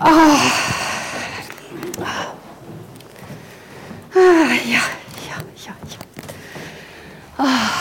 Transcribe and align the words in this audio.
Ah. 0.00 0.36
Ah, 4.14 4.54
ja, 4.64 4.80
ja, 5.26 5.38
ja, 5.64 5.74
ja. 5.90 5.98
Ah. 7.38 7.78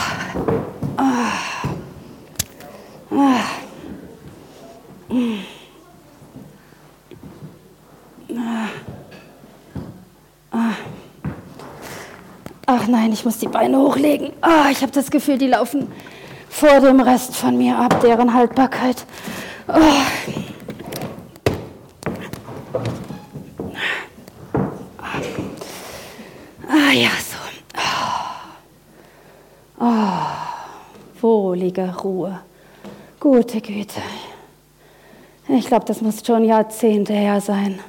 Ach 12.70 12.86
nein, 12.88 13.14
ich 13.14 13.24
muss 13.24 13.38
die 13.38 13.48
Beine 13.48 13.78
hochlegen. 13.78 14.34
Ah, 14.42 14.70
ich 14.72 14.82
habe 14.82 14.92
das 14.92 15.10
Gefühl, 15.10 15.38
die 15.38 15.48
laufen 15.48 15.90
vor 16.50 16.82
dem 16.82 17.00
Rest 17.00 17.36
von 17.36 17.58
mir 17.58 17.78
ab, 17.78 18.02
deren 18.02 18.34
Haltbarkeit. 18.34 19.06
Oh. 19.68 19.74
Ah 26.70 26.92
ja, 26.94 27.10
so. 27.10 27.38
Oh. 29.80 29.86
Oh. 29.86 31.54
Wohlige 31.78 31.96
Ruhe. 32.00 32.40
Gute 33.20 33.62
Güte. 33.62 34.02
Ich 35.48 35.68
glaube, 35.68 35.86
das 35.86 36.02
muss 36.02 36.26
schon 36.26 36.44
Jahrzehnte 36.44 37.14
her 37.14 37.40
sein. 37.40 37.80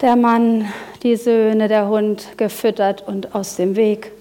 Der 0.00 0.14
Mann, 0.14 0.70
die 1.02 1.16
Söhne, 1.16 1.68
der 1.68 1.88
Hund 1.88 2.36
gefüttert 2.36 3.02
und 3.02 3.34
aus 3.34 3.56
dem 3.56 3.76
Weg. 3.76 4.12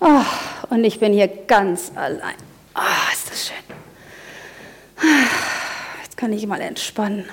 Oh, 0.00 0.22
und 0.70 0.84
ich 0.84 1.00
bin 1.00 1.12
hier 1.12 1.26
ganz 1.26 1.90
allein. 1.96 2.36
Oh, 2.76 3.12
ist 3.12 3.30
das 3.30 3.46
schön. 3.48 3.56
Jetzt 6.02 6.16
kann 6.16 6.32
ich 6.32 6.46
mal 6.46 6.60
entspannen. 6.60 7.24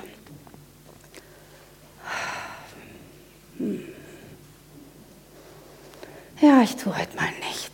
Hm. 3.58 3.84
Ja, 6.42 6.62
ich 6.64 6.75
tue 6.75 6.97
heute 6.97 7.16
mal 7.16 7.30
nichts. 7.47 7.72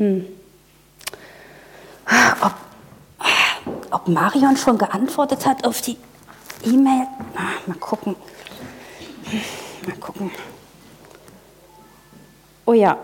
Hm. 0.00 0.24
Ob, 2.40 2.54
ob 3.90 3.99
Marion 4.12 4.56
schon 4.56 4.78
geantwortet 4.78 5.46
hat 5.46 5.64
auf 5.64 5.80
die 5.80 5.96
E-Mail? 6.64 7.06
Mal 7.66 7.76
gucken. 7.76 8.16
Mal 9.86 9.96
gucken. 9.96 10.30
Oh 12.66 12.72
ja, 12.72 12.98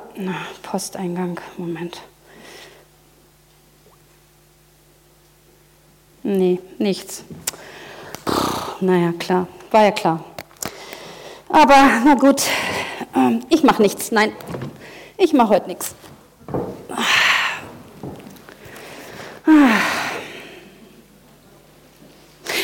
Posteingang. 0.62 1.40
Moment. 1.56 2.02
Nee, 6.22 6.60
nichts. 6.78 7.24
Naja, 8.80 9.12
klar. 9.18 9.46
War 9.70 9.84
ja 9.84 9.90
klar. 9.92 10.24
Aber 11.48 11.77
na 12.04 12.14
gut, 12.14 12.42
ähm, 13.14 13.44
ich 13.48 13.62
mache 13.62 13.80
nichts. 13.80 14.12
Nein, 14.12 14.32
ich 15.16 15.32
mache 15.32 15.50
heute 15.50 15.68
nichts. 15.68 15.94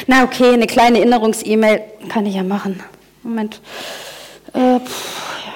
Na 0.06 0.24
okay, 0.24 0.52
eine 0.52 0.66
kleine 0.66 0.98
Erinnerungs-E-Mail 0.98 1.80
kann 2.08 2.26
ich 2.26 2.34
ja 2.34 2.42
machen. 2.42 2.82
Moment. 3.22 3.60
Äh, 4.52 4.80
pff, 4.80 5.46
ja. 5.46 5.52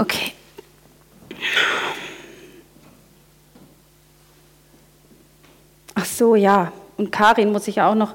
Okay. 0.00 0.32
Ach 5.94 6.04
so, 6.04 6.34
ja. 6.36 6.72
Und 6.96 7.10
Karin 7.10 7.50
muss 7.50 7.66
ich 7.66 7.76
ja 7.76 7.90
auch 7.90 7.94
noch, 7.94 8.14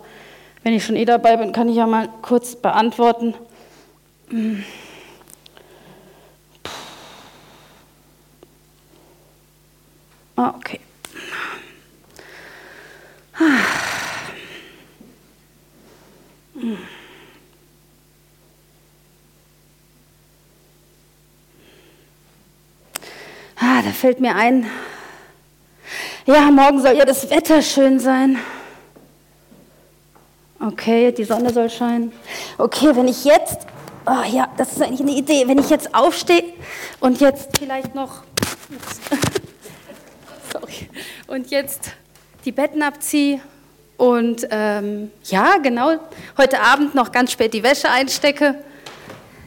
wenn 0.64 0.74
ich 0.74 0.86
schon 0.86 0.96
eh 0.96 1.06
dabei 1.06 1.38
bin, 1.38 1.52
kann 1.52 1.70
ich 1.70 1.76
ja 1.76 1.88
mal 1.88 2.08
kurz 2.22 2.56
beantworten. 2.56 3.34
Hm. 4.30 4.64
Ah, 10.36 10.54
okay. 10.56 10.80
Ah, 13.42 13.46
da 23.82 23.92
fällt 23.92 24.20
mir 24.20 24.36
ein, 24.36 24.70
ja, 26.26 26.52
morgen 26.52 26.82
soll 26.82 26.98
ja 26.98 27.06
das 27.06 27.30
Wetter 27.30 27.62
schön 27.62 28.00
sein. 28.00 28.38
Okay, 30.60 31.12
die 31.12 31.24
Sonne 31.24 31.54
soll 31.54 31.70
scheinen. 31.70 32.12
Okay, 32.58 32.94
wenn 32.94 33.08
ich 33.08 33.24
jetzt, 33.24 33.60
oh 34.06 34.24
ja, 34.30 34.50
das 34.58 34.74
ist 34.74 34.82
eigentlich 34.82 35.02
eine 35.02 35.12
Idee, 35.12 35.48
wenn 35.48 35.58
ich 35.58 35.70
jetzt 35.70 35.96
aufstehe 35.96 36.44
und 37.00 37.22
jetzt 37.22 37.58
vielleicht 37.58 37.96
noch, 37.96 38.24
sorry, 40.52 40.90
und 41.28 41.50
jetzt 41.50 41.94
die 42.46 42.52
Betten 42.52 42.82
abziehe 42.82 43.42
und 44.00 44.48
ähm, 44.50 45.12
ja, 45.26 45.58
genau, 45.58 45.98
heute 46.38 46.62
Abend 46.62 46.96
noch 46.96 47.12
ganz 47.12 47.34
spät 47.34 47.54
die 47.54 47.64
Wäsche 47.64 47.90
einstecke, 47.90 48.56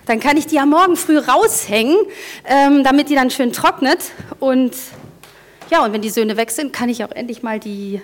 dann 0.04 0.20
kann 0.20 0.36
ich 0.36 0.46
die 0.46 0.56
ja 0.56 0.66
morgen 0.66 0.96
früh 0.96 1.16
raushängen, 1.16 1.96
ähm, 2.44 2.84
damit 2.84 3.08
die 3.08 3.14
dann 3.14 3.30
schön 3.30 3.52
trocknet. 3.52 4.10
Und 4.40 4.74
ja, 5.70 5.82
und 5.82 5.94
wenn 5.94 6.02
die 6.02 6.10
Söhne 6.10 6.36
weg 6.36 6.50
sind, 6.50 6.72
kann 6.72 6.90
ich 6.90 7.02
auch 7.02 7.12
endlich 7.12 7.42
mal 7.42 7.58
die, 7.60 8.02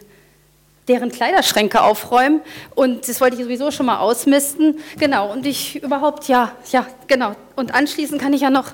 deren 0.89 1.13
Kleiderschränke 1.13 1.83
aufräumen. 1.83 2.41
Und 2.75 3.07
das 3.09 3.21
wollte 3.21 3.37
ich 3.37 3.43
sowieso 3.43 3.71
schon 3.71 3.85
mal 3.85 3.99
ausmisten. 3.99 4.79
Genau, 4.99 5.31
und 5.31 5.45
ich 5.45 5.83
überhaupt, 5.83 6.29
ja, 6.29 6.53
ja, 6.71 6.87
genau. 7.09 7.35
Und 7.57 7.75
anschließend 7.75 8.23
kann 8.23 8.33
ich 8.33 8.41
ja 8.41 8.49
noch 8.49 8.73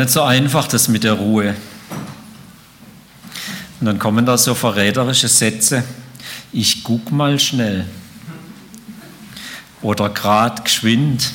nicht 0.00 0.10
so 0.10 0.22
einfach, 0.22 0.66
das 0.66 0.88
mit 0.88 1.04
der 1.04 1.12
Ruhe. 1.12 1.54
Und 3.80 3.86
dann 3.86 3.98
kommen 3.98 4.24
da 4.24 4.38
so 4.38 4.54
verräterische 4.54 5.28
Sätze. 5.28 5.84
Ich 6.52 6.82
guck 6.84 7.12
mal 7.12 7.38
schnell. 7.38 7.86
Oder 9.82 10.08
grad 10.08 10.64
geschwind. 10.64 11.32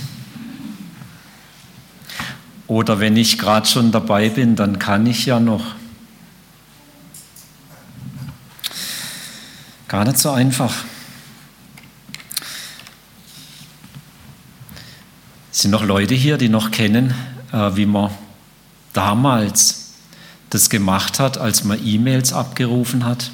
Oder 2.67 2.99
wenn 2.99 3.15
ich 3.15 3.37
gerade 3.37 3.67
schon 3.67 3.91
dabei 3.91 4.29
bin, 4.29 4.55
dann 4.55 4.79
kann 4.79 5.05
ich 5.05 5.25
ja 5.27 5.39
noch. 5.39 5.75
Gar 9.87 10.05
nicht 10.05 10.17
so 10.17 10.31
einfach. 10.31 10.73
Es 15.51 15.59
sind 15.59 15.71
noch 15.71 15.83
Leute 15.83 16.15
hier, 16.15 16.37
die 16.37 16.49
noch 16.49 16.71
kennen, 16.71 17.13
äh, 17.53 17.75
wie 17.75 17.85
man 17.85 18.09
damals 18.95 19.93
das 20.49 20.69
gemacht 20.69 21.19
hat, 21.19 21.37
als 21.37 21.63
man 21.63 21.79
E-Mails 21.85 22.33
abgerufen 22.33 23.05
hat? 23.05 23.31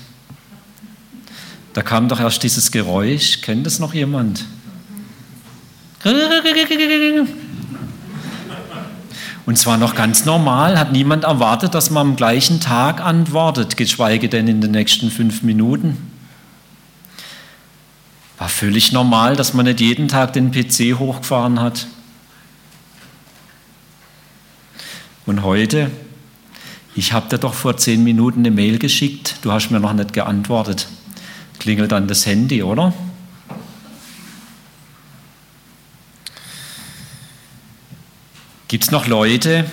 Da 1.74 1.82
kam 1.82 2.10
doch 2.10 2.20
erst 2.20 2.44
dieses 2.44 2.72
Geräusch. 2.72 3.42
Kennt 3.42 3.66
das 3.66 3.80
noch 3.80 3.94
jemand? 3.94 4.46
Und 9.46 9.58
zwar 9.58 9.78
noch 9.78 9.96
ganz 9.96 10.26
normal, 10.26 10.78
hat 10.80 10.92
niemand 10.92 11.24
erwartet, 11.24 11.74
dass 11.74 11.90
man 11.90 12.10
am 12.10 12.16
gleichen 12.16 12.60
Tag 12.60 13.02
antwortet, 13.02 13.78
geschweige 13.78 14.30
denn 14.30 14.48
in 14.48 14.62
den 14.62 14.72
nächsten 14.72 15.10
fünf 15.10 15.44
Minuten. 15.44 15.98
War 18.38 18.50
völlig 18.50 18.92
normal, 18.92 19.36
dass 19.36 19.54
man 19.54 19.66
nicht 19.66 19.80
jeden 19.80 20.08
Tag 20.08 20.34
den 20.34 20.52
PC 20.52 20.98
hochgefahren 20.98 21.60
hat. 21.60 21.88
Und 25.32 25.44
heute, 25.44 25.90
ich 26.94 27.14
habe 27.14 27.30
dir 27.30 27.38
doch 27.38 27.54
vor 27.54 27.78
zehn 27.78 28.04
Minuten 28.04 28.40
eine 28.40 28.52
Mail 28.52 28.78
geschickt, 28.78 29.38
du 29.44 29.54
hast 29.54 29.70
mir 29.70 29.80
noch 29.80 29.94
nicht 29.94 30.12
geantwortet. 30.12 30.90
Klingelt 31.58 31.94
dann 31.94 32.10
das 32.10 32.26
Handy, 32.26 32.64
oder? 32.64 32.94
Gibt 38.68 38.84
es 38.84 38.92
noch 38.92 39.08
Leute, 39.08 39.72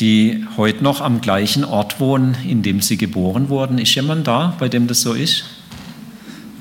die 0.00 0.44
heute 0.56 0.82
noch 0.82 1.02
am 1.02 1.20
gleichen 1.20 1.64
Ort 1.64 2.00
wohnen, 2.00 2.36
in 2.44 2.64
dem 2.64 2.80
sie 2.80 2.96
geboren 2.96 3.50
wurden. 3.50 3.78
Ist 3.78 3.94
jemand 3.94 4.26
da, 4.26 4.56
bei 4.58 4.68
dem 4.68 4.88
das 4.88 5.02
so 5.02 5.12
ist? 5.12 5.44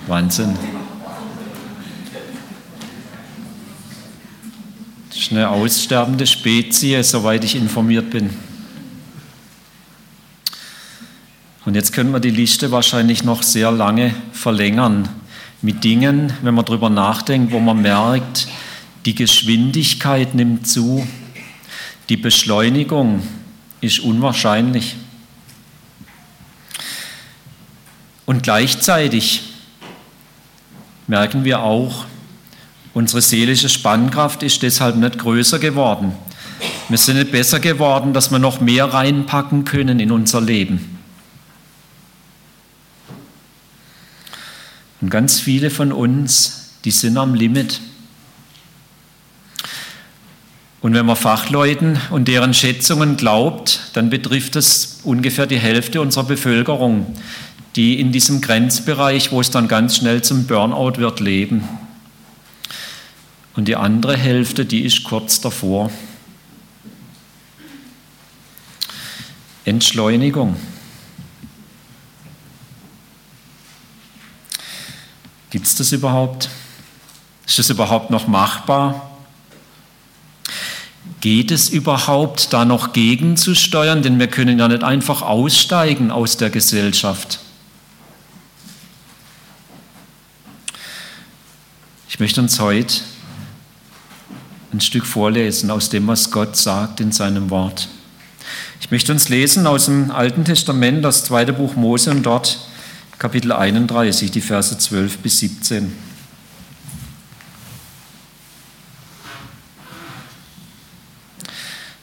Wahnsinn. 0.06 0.56
Das 5.18 5.26
ist 5.26 5.32
eine 5.32 5.50
aussterbende 5.50 6.28
Spezies, 6.28 7.10
soweit 7.10 7.44
ich 7.44 7.56
informiert 7.56 8.12
bin. 8.12 8.30
Und 11.66 11.74
jetzt 11.74 11.92
können 11.92 12.12
wir 12.12 12.20
die 12.20 12.30
Liste 12.30 12.70
wahrscheinlich 12.70 13.24
noch 13.24 13.42
sehr 13.42 13.72
lange 13.72 14.14
verlängern 14.32 15.10
mit 15.64 15.84
Dingen, 15.84 16.34
wenn 16.44 16.54
man 16.54 16.66
darüber 16.66 16.92
nachdenkt, 16.92 17.52
wo 17.52 17.60
man 17.60 17.82
merkt, 17.82 18.48
die 19.08 19.16
Geschwindigkeit 19.16 20.36
nimmt 20.36 20.68
zu, 20.68 21.08
die 22.10 22.18
Beschleunigung 22.18 23.24
ist 23.82 24.00
unwahrscheinlich. 24.02 24.98
Und 28.28 28.44
gleichzeitig 28.44 29.42
merken 31.08 31.44
wir 31.44 31.62
auch, 31.62 32.06
unsere 32.98 33.22
seelische 33.22 33.70
Spannkraft 33.70 34.42
ist 34.42 34.64
deshalb 34.64 34.96
nicht 34.96 35.20
größer 35.20 35.60
geworden. 35.60 36.14
Wir 36.90 36.98
sind 36.98 37.18
nicht 37.18 37.32
besser 37.32 37.60
geworden, 37.60 38.12
dass 38.12 38.32
wir 38.32 38.40
noch 38.40 38.60
mehr 38.60 38.86
reinpacken 38.86 39.66
können 39.66 40.00
in 40.00 40.12
unser 40.12 40.42
Leben. 40.42 40.98
Und 45.00 45.12
ganz 45.12 45.40
viele 45.40 45.70
von 45.70 45.92
uns, 45.92 46.72
die 46.86 46.90
sind 46.90 47.18
am 47.18 47.36
Limit. 47.36 47.82
Und 50.82 50.96
wenn 50.96 51.06
man 51.06 51.16
Fachleuten 51.16 52.00
und 52.10 52.28
deren 52.28 52.56
Schätzungen 52.56 53.16
glaubt, 53.16 53.92
dann 53.94 54.10
betrifft 54.10 54.56
es 54.56 55.02
ungefähr 55.04 55.46
die 55.46 55.60
Hälfte 55.60 56.02
unserer 56.02 56.24
Bevölkerung, 56.24 57.16
die 57.76 58.00
in 58.00 58.12
diesem 58.12 58.42
Grenzbereich, 58.42 59.32
wo 59.32 59.40
es 59.40 59.52
dann 59.52 59.68
ganz 59.68 59.98
schnell 59.98 60.24
zum 60.24 60.48
Burnout 60.48 60.94
wird, 60.98 61.20
leben. 61.20 61.87
Und 63.58 63.68
die 63.68 63.76
andere 63.76 64.16
Hälfte, 64.16 64.68
die 64.68 64.82
ist 64.82 65.04
kurz 65.04 65.42
davor. 65.42 65.90
Entschleunigung. 69.66 70.56
Gibt 75.50 75.66
es 75.66 75.74
das 75.74 75.92
überhaupt? 75.92 76.50
Ist 77.48 77.58
das 77.58 77.72
überhaupt 77.72 78.12
noch 78.12 78.28
machbar? 78.28 79.10
Geht 81.20 81.50
es 81.50 81.68
überhaupt, 81.68 82.54
da 82.54 82.64
noch 82.64 82.94
gegenzusteuern? 82.94 84.04
Denn 84.04 84.20
wir 84.20 84.28
können 84.28 84.60
ja 84.60 84.68
nicht 84.68 84.84
einfach 84.84 85.24
aussteigen 85.24 86.12
aus 86.12 86.38
der 86.38 86.52
Gesellschaft. 86.52 87.40
Ich 92.08 92.20
möchte 92.20 92.40
uns 92.40 92.60
heute 92.60 93.02
ein 94.78 94.82
Stück 94.82 95.08
vorlesen 95.08 95.72
aus 95.72 95.90
dem, 95.90 96.06
was 96.06 96.30
Gott 96.30 96.56
sagt 96.56 97.00
in 97.00 97.12
seinem 97.12 97.50
Wort. 97.50 97.90
Ich 98.80 98.92
möchte 98.92 99.12
uns 99.12 99.28
lesen 99.28 99.66
aus 99.66 99.86
dem 99.86 100.12
Alten 100.12 100.46
Testament, 100.46 101.04
das 101.04 101.26
zweite 101.26 101.52
Buch 101.52 101.76
Mose 101.76 102.12
und 102.12 102.22
dort 102.22 102.60
Kapitel 103.18 103.52
31, 103.52 104.30
die 104.30 104.40
Verse 104.40 104.78
12 104.78 105.18
bis 105.18 105.40
17. 105.40 105.92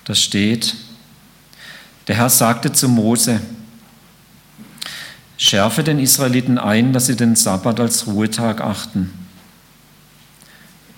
Da 0.02 0.14
steht, 0.16 0.74
der 2.08 2.16
Herr 2.16 2.28
sagte 2.28 2.72
zu 2.72 2.88
Mose, 2.88 3.40
schärfe 5.36 5.84
den 5.84 6.00
Israeliten 6.00 6.58
ein, 6.58 6.92
dass 6.92 7.06
sie 7.06 7.14
den 7.14 7.36
Sabbat 7.36 7.78
als 7.78 8.08
Ruhetag 8.08 8.60
achten. 8.60 9.23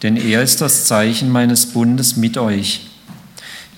Denn 0.02 0.16
er 0.16 0.42
ist 0.42 0.60
das 0.60 0.84
Zeichen 0.84 1.30
meines 1.30 1.66
Bundes 1.66 2.16
mit 2.16 2.36
euch. 2.36 2.86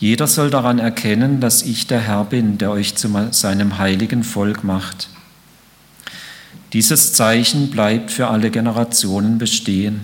Jeder 0.00 0.26
soll 0.26 0.50
daran 0.50 0.78
erkennen, 0.78 1.40
dass 1.40 1.62
ich 1.62 1.86
der 1.86 2.00
Herr 2.00 2.24
bin, 2.24 2.58
der 2.58 2.70
euch 2.70 2.94
zu 2.94 3.08
seinem 3.32 3.78
heiligen 3.78 4.22
Volk 4.22 4.62
macht. 4.62 5.08
Dieses 6.72 7.12
Zeichen 7.12 7.70
bleibt 7.70 8.10
für 8.10 8.28
alle 8.28 8.50
Generationen 8.50 9.38
bestehen. 9.38 10.00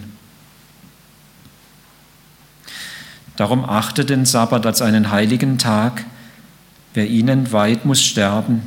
Darum 3.36 3.64
achte 3.64 4.04
den 4.04 4.24
Sabbat 4.24 4.64
als 4.64 4.80
einen 4.80 5.10
heiligen 5.10 5.58
Tag. 5.58 6.04
Wer 6.94 7.08
ihn 7.08 7.28
entweiht, 7.28 7.84
muss 7.84 8.02
sterben. 8.02 8.62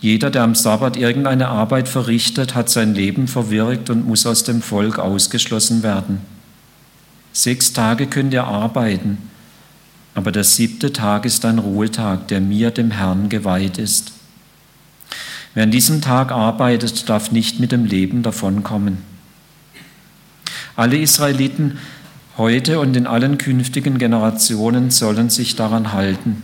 Jeder, 0.00 0.30
der 0.30 0.42
am 0.42 0.54
Sabbat 0.54 0.96
irgendeine 0.96 1.48
Arbeit 1.48 1.88
verrichtet, 1.88 2.54
hat 2.54 2.68
sein 2.68 2.94
Leben 2.94 3.26
verwirkt 3.26 3.90
und 3.90 4.06
muss 4.06 4.26
aus 4.26 4.44
dem 4.44 4.62
Volk 4.62 4.98
ausgeschlossen 4.98 5.82
werden. 5.82 6.37
Sechs 7.38 7.72
Tage 7.72 8.08
könnt 8.08 8.34
ihr 8.34 8.48
arbeiten, 8.48 9.18
aber 10.16 10.32
der 10.32 10.42
siebte 10.42 10.92
Tag 10.92 11.24
ist 11.24 11.44
ein 11.44 11.60
Ruhetag, 11.60 12.26
der 12.26 12.40
mir, 12.40 12.72
dem 12.72 12.90
Herrn, 12.90 13.28
geweiht 13.28 13.78
ist. 13.78 14.10
Wer 15.54 15.62
an 15.62 15.70
diesem 15.70 16.00
Tag 16.00 16.32
arbeitet, 16.32 17.08
darf 17.08 17.30
nicht 17.30 17.60
mit 17.60 17.70
dem 17.70 17.84
Leben 17.84 18.24
davonkommen. 18.24 18.98
Alle 20.74 20.98
Israeliten 20.98 21.78
heute 22.38 22.80
und 22.80 22.96
in 22.96 23.06
allen 23.06 23.38
künftigen 23.38 23.98
Generationen 23.98 24.90
sollen 24.90 25.30
sich 25.30 25.54
daran 25.54 25.92
halten. 25.92 26.42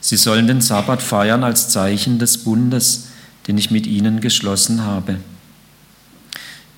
Sie 0.00 0.16
sollen 0.16 0.48
den 0.48 0.60
Sabbat 0.60 1.00
feiern 1.00 1.44
als 1.44 1.68
Zeichen 1.68 2.18
des 2.18 2.38
Bundes, 2.38 3.10
den 3.46 3.56
ich 3.56 3.70
mit 3.70 3.86
ihnen 3.86 4.20
geschlossen 4.20 4.82
habe. 4.82 5.18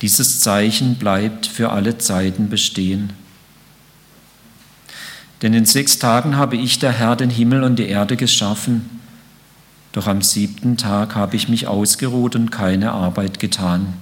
Dieses 0.01 0.39
Zeichen 0.41 0.95
bleibt 0.95 1.47
für 1.47 1.71
alle 1.71 1.97
Zeiten 1.97 2.49
bestehen. 2.49 3.13
Denn 5.41 5.53
in 5.53 5.65
sechs 5.65 5.99
Tagen 5.99 6.37
habe 6.37 6.57
ich, 6.57 6.79
der 6.79 6.91
Herr, 6.91 7.15
den 7.15 7.29
Himmel 7.29 7.63
und 7.63 7.77
die 7.77 7.87
Erde 7.87 8.17
geschaffen 8.17 8.95
doch 9.95 10.07
am 10.07 10.21
siebten 10.21 10.75
Tag 10.75 11.15
habe 11.15 11.37
ich 11.37 11.47
mich 11.47 11.67
ausgeruht 11.67 12.35
und 12.35 12.51
keine 12.51 12.91
Arbeit 12.91 13.39
getan. 13.39 13.93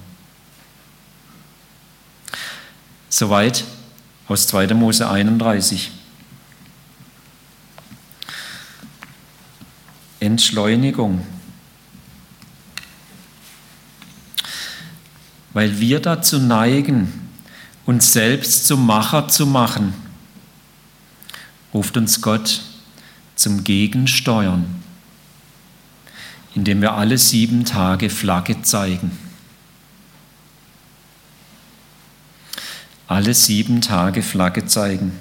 Soweit 3.08 3.62
aus 4.26 4.48
2. 4.48 4.74
Mose 4.74 5.08
31. 5.08 5.92
Entschleunigung. 10.18 11.24
Weil 15.54 15.80
wir 15.80 16.00
dazu 16.00 16.38
neigen, 16.38 17.30
uns 17.86 18.12
selbst 18.12 18.66
zum 18.66 18.84
Macher 18.84 19.28
zu 19.28 19.46
machen, 19.46 19.94
ruft 21.72 21.96
uns 21.96 22.20
Gott 22.20 22.60
zum 23.34 23.64
Gegensteuern 23.64 24.84
indem 26.54 26.80
wir 26.80 26.94
alle 26.94 27.18
sieben 27.18 27.64
Tage 27.64 28.08
Flagge 28.10 28.62
zeigen. 28.62 29.10
Alle 33.06 33.34
sieben 33.34 33.80
Tage 33.80 34.22
Flagge 34.22 34.64
zeigen. 34.64 35.12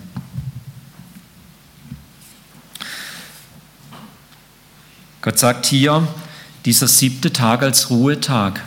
Gott 5.21 5.39
sagt 5.39 5.65
hier, 5.65 6.07
dieser 6.65 6.87
siebte 6.87 7.33
Tag 7.33 7.63
als 7.63 7.89
Ruhetag, 7.89 8.61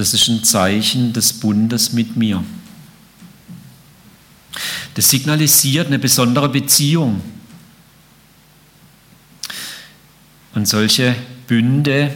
das 0.00 0.14
ist 0.14 0.28
ein 0.28 0.42
Zeichen 0.42 1.12
des 1.12 1.34
Bundes 1.34 1.92
mit 1.92 2.16
mir. 2.16 2.42
Das 4.94 5.10
signalisiert 5.10 5.88
eine 5.88 5.98
besondere 5.98 6.48
Beziehung. 6.48 7.20
Und 10.54 10.66
solche 10.66 11.14
Bünde 11.46 12.14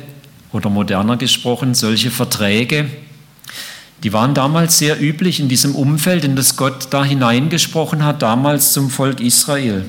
oder 0.51 0.71
moderner 0.71 1.19
gesprochen 1.19 1.75
solche 1.75 2.11
Verträge, 2.11 2.89
die 4.03 4.15
waren 4.15 4.33
damals 4.33 4.79
sehr 4.79 4.99
üblich 4.99 5.39
in 5.39 5.51
diesem 5.51 5.75
Umfeld, 5.75 6.25
in 6.25 6.37
das 6.37 6.57
Gott 6.57 6.87
da 6.89 7.05
hineingesprochen 7.05 8.03
hat, 8.03 8.23
damals 8.23 8.73
zum 8.73 8.89
Volk 8.89 9.21
Israel. 9.21 9.85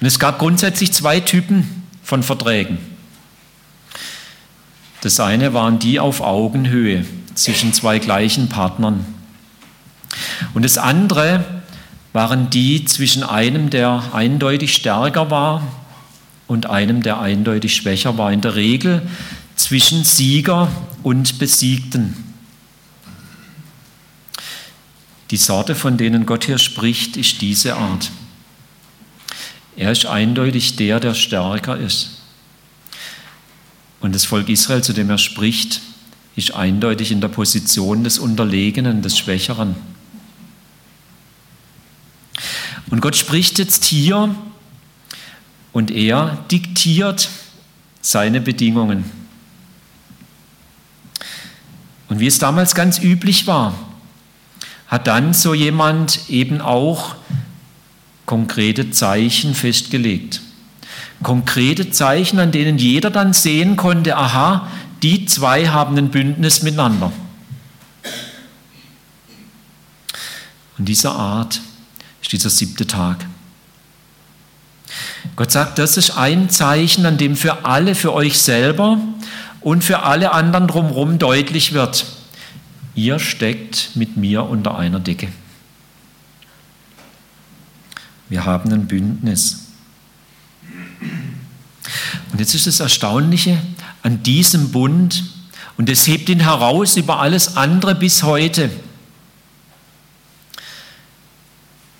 Und 0.00 0.06
es 0.06 0.20
gab 0.20 0.38
grundsätzlich 0.38 0.92
zwei 0.92 1.18
Typen 1.18 1.82
von 2.04 2.22
Verträgen. 2.22 2.89
Das 5.02 5.18
eine 5.18 5.54
waren 5.54 5.78
die 5.78 5.98
auf 5.98 6.20
Augenhöhe 6.20 7.04
zwischen 7.34 7.72
zwei 7.72 7.98
gleichen 7.98 8.48
Partnern. 8.48 9.04
Und 10.52 10.64
das 10.64 10.78
andere 10.78 11.44
waren 12.12 12.50
die 12.50 12.84
zwischen 12.84 13.22
einem, 13.22 13.70
der 13.70 14.02
eindeutig 14.12 14.74
stärker 14.74 15.30
war 15.30 15.62
und 16.46 16.66
einem, 16.66 17.02
der 17.02 17.20
eindeutig 17.20 17.74
schwächer 17.76 18.18
war. 18.18 18.32
In 18.32 18.40
der 18.40 18.56
Regel 18.56 19.02
zwischen 19.54 20.04
Sieger 20.04 20.68
und 21.02 21.38
Besiegten. 21.38 22.16
Die 25.30 25.36
Sorte, 25.36 25.76
von 25.76 25.96
denen 25.96 26.26
Gott 26.26 26.44
hier 26.44 26.58
spricht, 26.58 27.16
ist 27.16 27.40
diese 27.40 27.76
Art. 27.76 28.10
Er 29.76 29.92
ist 29.92 30.06
eindeutig 30.06 30.74
der, 30.76 30.98
der 30.98 31.14
stärker 31.14 31.76
ist. 31.76 32.19
Und 34.00 34.14
das 34.14 34.24
Volk 34.24 34.48
Israel, 34.48 34.82
zu 34.82 34.92
dem 34.92 35.10
er 35.10 35.18
spricht, 35.18 35.80
ist 36.36 36.54
eindeutig 36.54 37.12
in 37.12 37.20
der 37.20 37.28
Position 37.28 38.02
des 38.04 38.18
Unterlegenen, 38.18 39.02
des 39.02 39.18
Schwächeren. 39.18 39.74
Und 42.90 43.00
Gott 43.00 43.16
spricht 43.16 43.58
jetzt 43.58 43.84
hier 43.84 44.34
und 45.72 45.90
er 45.90 46.44
diktiert 46.50 47.28
seine 48.00 48.40
Bedingungen. 48.40 49.04
Und 52.08 52.18
wie 52.18 52.26
es 52.26 52.38
damals 52.38 52.74
ganz 52.74 52.98
üblich 52.98 53.46
war, 53.46 53.74
hat 54.88 55.06
dann 55.06 55.32
so 55.32 55.54
jemand 55.54 56.28
eben 56.28 56.60
auch 56.60 57.14
konkrete 58.26 58.90
Zeichen 58.90 59.54
festgelegt. 59.54 60.40
Konkrete 61.22 61.90
Zeichen, 61.90 62.38
an 62.38 62.52
denen 62.52 62.78
jeder 62.78 63.10
dann 63.10 63.32
sehen 63.32 63.76
konnte, 63.76 64.16
aha, 64.16 64.68
die 65.02 65.26
zwei 65.26 65.68
haben 65.68 65.96
ein 65.98 66.10
Bündnis 66.10 66.62
miteinander. 66.62 67.12
Und 70.78 70.86
dieser 70.86 71.12
Art 71.12 71.60
ist 72.22 72.32
dieser 72.32 72.50
siebte 72.50 72.86
Tag. 72.86 73.26
Gott 75.36 75.50
sagt, 75.50 75.78
das 75.78 75.96
ist 75.96 76.16
ein 76.16 76.48
Zeichen, 76.48 77.04
an 77.06 77.18
dem 77.18 77.36
für 77.36 77.64
alle, 77.64 77.94
für 77.94 78.12
euch 78.12 78.38
selber 78.38 78.98
und 79.60 79.84
für 79.84 80.02
alle 80.02 80.32
anderen 80.32 80.66
drumherum 80.66 81.18
deutlich 81.18 81.72
wird, 81.72 82.06
ihr 82.94 83.18
steckt 83.18 83.90
mit 83.94 84.16
mir 84.16 84.44
unter 84.44 84.78
einer 84.78 85.00
Decke. 85.00 85.28
Wir 88.28 88.44
haben 88.44 88.72
ein 88.72 88.86
Bündnis. 88.86 89.69
Und 92.32 92.38
jetzt 92.38 92.54
ist 92.54 92.66
das 92.66 92.80
Erstaunliche 92.80 93.60
an 94.02 94.22
diesem 94.22 94.70
Bund, 94.70 95.24
und 95.76 95.88
es 95.88 96.06
hebt 96.06 96.28
ihn 96.28 96.40
heraus 96.40 96.98
über 96.98 97.20
alles 97.20 97.56
andere 97.56 97.94
bis 97.94 98.22
heute, 98.22 98.70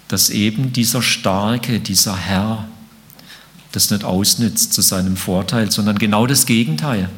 dass 0.08 0.28
eben 0.28 0.72
dieser 0.74 1.00
Starke, 1.00 1.80
dieser 1.80 2.14
Herr, 2.14 2.68
das 3.72 3.90
nicht 3.90 4.04
ausnützt 4.04 4.74
zu 4.74 4.82
seinem 4.82 5.16
Vorteil, 5.16 5.70
sondern 5.70 5.98
genau 5.98 6.26
das 6.26 6.44
Gegenteil. 6.44 7.08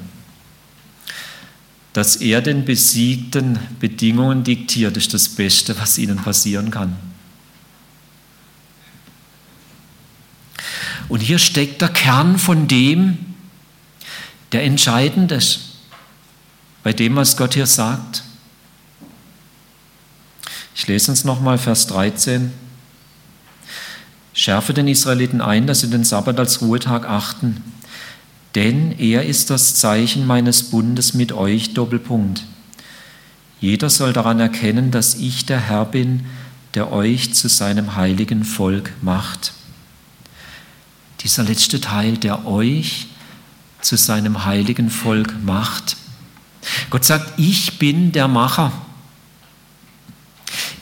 Dass 1.94 2.16
er 2.16 2.42
den 2.42 2.64
Besiegten 2.64 3.58
Bedingungen 3.80 4.44
diktiert, 4.44 4.96
ist 4.96 5.14
das 5.14 5.30
Beste, 5.30 5.76
was 5.80 5.98
ihnen 5.98 6.18
passieren 6.18 6.70
kann. 6.70 6.96
Und 11.12 11.20
hier 11.20 11.38
steckt 11.38 11.82
der 11.82 11.90
Kern 11.90 12.38
von 12.38 12.68
dem, 12.68 13.18
der 14.52 14.62
entscheidend 14.62 15.30
ist, 15.30 15.74
bei 16.82 16.94
dem, 16.94 17.16
was 17.16 17.36
Gott 17.36 17.52
hier 17.52 17.66
sagt. 17.66 18.22
Ich 20.74 20.86
lese 20.86 21.10
uns 21.10 21.24
nochmal 21.24 21.58
Vers 21.58 21.86
13. 21.88 22.50
Schärfe 24.32 24.72
den 24.72 24.88
Israeliten 24.88 25.42
ein, 25.42 25.66
dass 25.66 25.80
sie 25.80 25.90
den 25.90 26.02
Sabbat 26.02 26.38
als 26.38 26.62
Ruhetag 26.62 27.06
achten, 27.06 27.62
denn 28.54 28.92
er 28.98 29.26
ist 29.26 29.50
das 29.50 29.74
Zeichen 29.74 30.26
meines 30.26 30.70
Bundes 30.70 31.12
mit 31.12 31.32
euch, 31.32 31.74
Doppelpunkt. 31.74 32.42
Jeder 33.60 33.90
soll 33.90 34.14
daran 34.14 34.40
erkennen, 34.40 34.90
dass 34.90 35.16
ich 35.16 35.44
der 35.44 35.60
Herr 35.60 35.84
bin, 35.84 36.24
der 36.72 36.90
euch 36.90 37.34
zu 37.34 37.50
seinem 37.50 37.96
heiligen 37.96 38.44
Volk 38.44 38.94
macht. 39.02 39.52
Dieser 41.22 41.44
letzte 41.44 41.80
Teil, 41.80 42.16
der 42.16 42.46
euch 42.46 43.06
zu 43.80 43.96
seinem 43.96 44.44
heiligen 44.44 44.90
Volk 44.90 45.34
macht. 45.42 45.96
Gott 46.90 47.04
sagt, 47.04 47.38
ich 47.38 47.78
bin 47.78 48.12
der 48.12 48.28
Macher. 48.28 48.72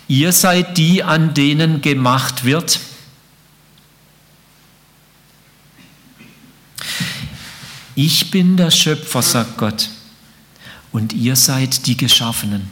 Ihr 0.08 0.32
seid 0.32 0.76
die, 0.76 1.02
an 1.02 1.34
denen 1.34 1.82
gemacht 1.82 2.44
wird. 2.44 2.80
Ich 7.94 8.30
bin 8.30 8.56
der 8.56 8.70
Schöpfer, 8.70 9.22
sagt 9.22 9.58
Gott, 9.58 9.90
und 10.90 11.12
ihr 11.12 11.36
seid 11.36 11.86
die 11.86 11.96
Geschaffenen. 11.96 12.70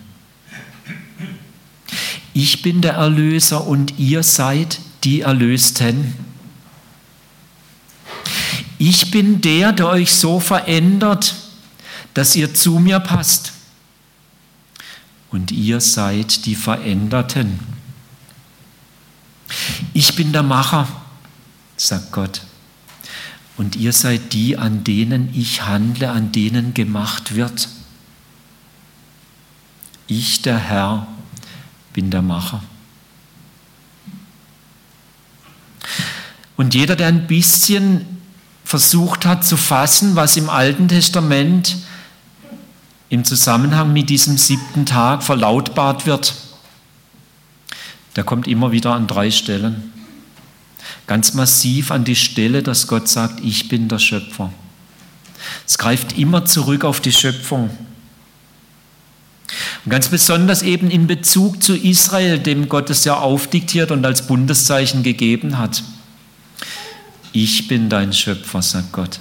Ich 2.34 2.62
bin 2.62 2.80
der 2.80 2.94
Erlöser 2.94 3.66
und 3.66 3.98
ihr 3.98 4.22
seid 4.22 4.80
die 5.04 5.20
Erlösten. 5.20 6.14
Ich 8.78 9.11
bin 9.11 9.40
der, 9.40 9.73
der 9.73 9.88
euch 9.88 10.12
so 10.12 10.38
verändert, 10.38 11.35
dass 12.14 12.37
ihr 12.37 12.54
zu 12.54 12.78
mir 12.78 13.00
passt. 13.00 13.52
Und 15.30 15.50
ihr 15.50 15.80
seid 15.80 16.47
die 16.47 16.54
Veränderten. 16.54 17.58
Ich 19.92 20.14
bin 20.14 20.32
der 20.32 20.42
Macher, 20.42 20.88
sagt 21.76 22.12
Gott. 22.12 22.42
Und 23.56 23.75
ihr 23.75 23.92
seid 23.92 24.32
die, 24.32 24.56
an 24.56 24.85
denen 24.85 25.35
ich 25.35 25.62
handle, 25.62 26.11
an 26.11 26.30
denen 26.30 26.73
gemacht 26.75 27.35
wird. 27.35 27.68
Ich, 30.06 30.42
der 30.42 30.58
Herr, 30.58 31.08
bin 31.92 32.11
der 32.11 32.23
Macher. 32.23 32.62
Und 36.56 36.75
jeder, 36.75 36.97
der 36.97 37.08
ein 37.08 37.26
bisschen 37.26 38.17
versucht 38.68 39.25
hat 39.25 39.46
zu 39.46 39.56
fassen, 39.56 40.14
was 40.14 40.37
im 40.37 40.50
Alten 40.50 40.88
Testament 40.88 41.76
im 43.08 43.25
Zusammenhang 43.25 43.92
mit 43.92 44.10
diesem 44.10 44.37
siebten 44.37 44.84
Tag 44.84 45.22
verlautbart 45.22 46.04
wird, 46.04 46.34
der 48.16 48.25
kommt 48.25 48.46
immer 48.46 48.70
wieder 48.70 48.92
an 48.92 49.06
drei 49.06 49.30
Stellen 49.30 49.92
ganz 51.08 51.34
massiv 51.34 51.90
an 51.90 52.04
die 52.04 52.14
Stelle, 52.14 52.62
dass 52.62 52.87
Gott 52.87 53.08
sagt, 53.08 53.40
ich 53.42 53.68
bin 53.68 53.88
der 53.88 53.98
Schöpfer. 53.98 54.52
Es 55.66 55.78
greift 55.78 56.18
immer 56.18 56.44
zurück 56.44 56.84
auf 56.84 57.00
die 57.00 57.12
Schöpfung. 57.12 57.70
Und 59.84 59.90
ganz 59.90 60.08
besonders 60.08 60.62
eben 60.62 60.90
in 60.90 61.06
Bezug 61.06 61.62
zu 61.62 61.75
Israel, 61.75 62.38
dem 62.38 62.68
Gott 62.68 62.90
es 62.90 63.04
ja 63.04 63.16
aufdiktiert 63.16 63.90
und 63.90 64.04
als 64.04 64.26
Bundeszeichen 64.26 65.02
gegeben 65.02 65.58
hat. 65.58 65.82
Ich 67.32 67.68
bin 67.68 67.88
dein 67.88 68.12
Schöpfer, 68.12 68.62
sagt 68.62 68.92
Gott. 68.92 69.20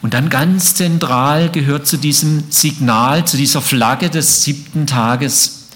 Und 0.00 0.14
dann 0.14 0.30
ganz 0.30 0.74
zentral 0.74 1.50
gehört 1.50 1.86
zu 1.86 1.96
diesem 1.96 2.50
Signal, 2.50 3.26
zu 3.26 3.36
dieser 3.36 3.62
Flagge 3.62 4.10
des 4.10 4.42
siebten 4.42 4.86
Tages, 4.86 5.68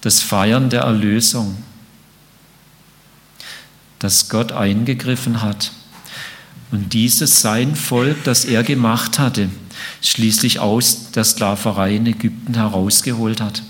das 0.00 0.20
Feiern 0.20 0.70
der 0.70 0.82
Erlösung 0.82 1.56
dass 3.98 4.28
Gott 4.28 4.52
eingegriffen 4.52 5.42
hat 5.42 5.72
und 6.70 6.92
dieses 6.92 7.40
sein 7.40 7.74
Volk, 7.74 8.24
das 8.24 8.44
er 8.44 8.62
gemacht 8.62 9.18
hatte, 9.18 9.48
schließlich 10.02 10.60
aus 10.60 11.10
der 11.12 11.24
Sklaverei 11.24 11.96
in 11.96 12.06
Ägypten 12.06 12.54
herausgeholt 12.54 13.40
hat. 13.40 13.62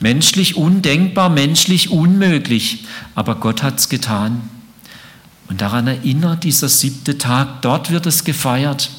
Menschlich 0.00 0.56
undenkbar, 0.56 1.30
menschlich 1.30 1.90
unmöglich, 1.90 2.84
aber 3.14 3.36
Gott 3.36 3.62
hat 3.62 3.78
es 3.78 3.88
getan. 3.88 4.48
Und 5.48 5.60
daran 5.60 5.86
erinnert 5.86 6.44
dieser 6.44 6.68
siebte 6.68 7.18
Tag, 7.18 7.62
dort 7.62 7.90
wird 7.90 8.06
es 8.06 8.24
gefeiert. 8.24 8.90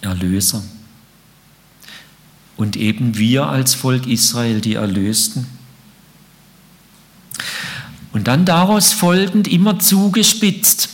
Erlöser. 0.00 0.62
Und 2.56 2.76
eben 2.76 3.16
wir 3.16 3.46
als 3.46 3.74
Volk 3.74 4.06
Israel, 4.06 4.60
die 4.60 4.74
Erlösten. 4.74 5.46
Und 8.12 8.28
dann 8.28 8.44
daraus 8.44 8.92
folgend 8.92 9.48
immer 9.48 9.78
zugespitzt. 9.78 10.90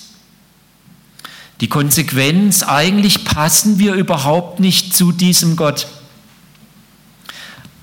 Die 1.60 1.68
Konsequenz, 1.68 2.62
eigentlich 2.62 3.24
passen 3.24 3.78
wir 3.78 3.94
überhaupt 3.94 4.60
nicht 4.60 4.96
zu 4.96 5.10
diesem 5.10 5.56
Gott. 5.56 5.88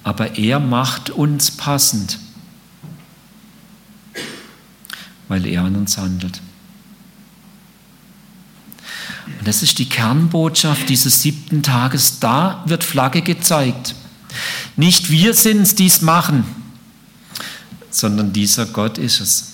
Aber 0.06 0.38
er 0.38 0.62
macht 0.62 1.10
uns 1.10 1.52
passend, 1.52 2.18
weil 5.28 5.46
er 5.46 5.64
an 5.64 5.76
uns 5.76 5.98
handelt. 5.98 6.40
Und 9.40 9.46
das 9.46 9.62
ist 9.64 9.80
die 9.80 9.90
Kernbotschaft 9.90 10.88
dieses 10.88 11.22
siebten 11.22 11.62
Tages. 11.62 12.20
Da 12.22 12.64
wird 12.66 12.86
Flagge 12.86 13.22
gezeigt. 13.22 13.96
Nicht 14.78 15.10
wir 15.10 15.34
sind 15.34 15.64
es, 15.64 15.76
die 15.76 15.88
es 15.88 16.02
machen 16.02 16.46
sondern 17.96 18.34
dieser 18.34 18.66
Gott 18.66 18.98
ist 18.98 19.20
es. 19.20 19.52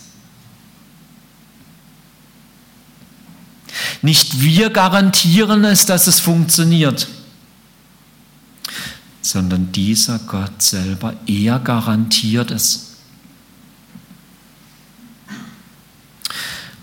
Nicht 4.01 4.41
wir 4.41 4.71
garantieren 4.71 5.63
es, 5.63 5.85
dass 5.85 6.07
es 6.07 6.19
funktioniert, 6.19 7.07
sondern 9.21 9.71
dieser 9.71 10.19
Gott 10.19 10.61
selber, 10.61 11.13
er 11.27 11.59
garantiert 11.59 12.51
es. 12.51 12.87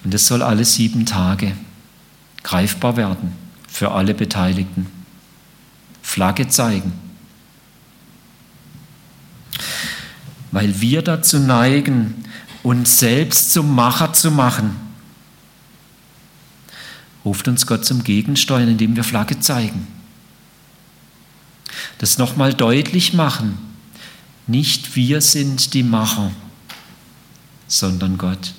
Und 0.04 0.14
es 0.14 0.26
soll 0.26 0.42
alle 0.42 0.64
sieben 0.64 1.04
Tage 1.04 1.52
greifbar 2.42 2.96
werden 2.96 3.32
für 3.68 3.90
alle 3.90 4.14
Beteiligten. 4.14 4.86
Flagge 6.02 6.48
zeigen. 6.48 6.92
Weil 10.50 10.80
wir 10.80 11.02
dazu 11.02 11.38
neigen, 11.38 12.24
uns 12.62 12.98
selbst 12.98 13.52
zum 13.52 13.74
Macher 13.74 14.12
zu 14.14 14.30
machen, 14.30 14.76
ruft 17.24 17.46
uns 17.48 17.66
Gott 17.66 17.84
zum 17.84 18.02
Gegensteuern, 18.02 18.68
indem 18.68 18.96
wir 18.96 19.04
Flagge 19.04 19.38
zeigen. 19.40 19.86
Das 21.98 22.18
nochmal 22.18 22.54
deutlich 22.54 23.12
machen. 23.12 23.58
Nicht 24.46 24.96
wir 24.96 25.20
sind 25.20 25.74
die 25.74 25.82
Macher, 25.82 26.30
sondern 27.66 28.16
Gott. 28.16 28.54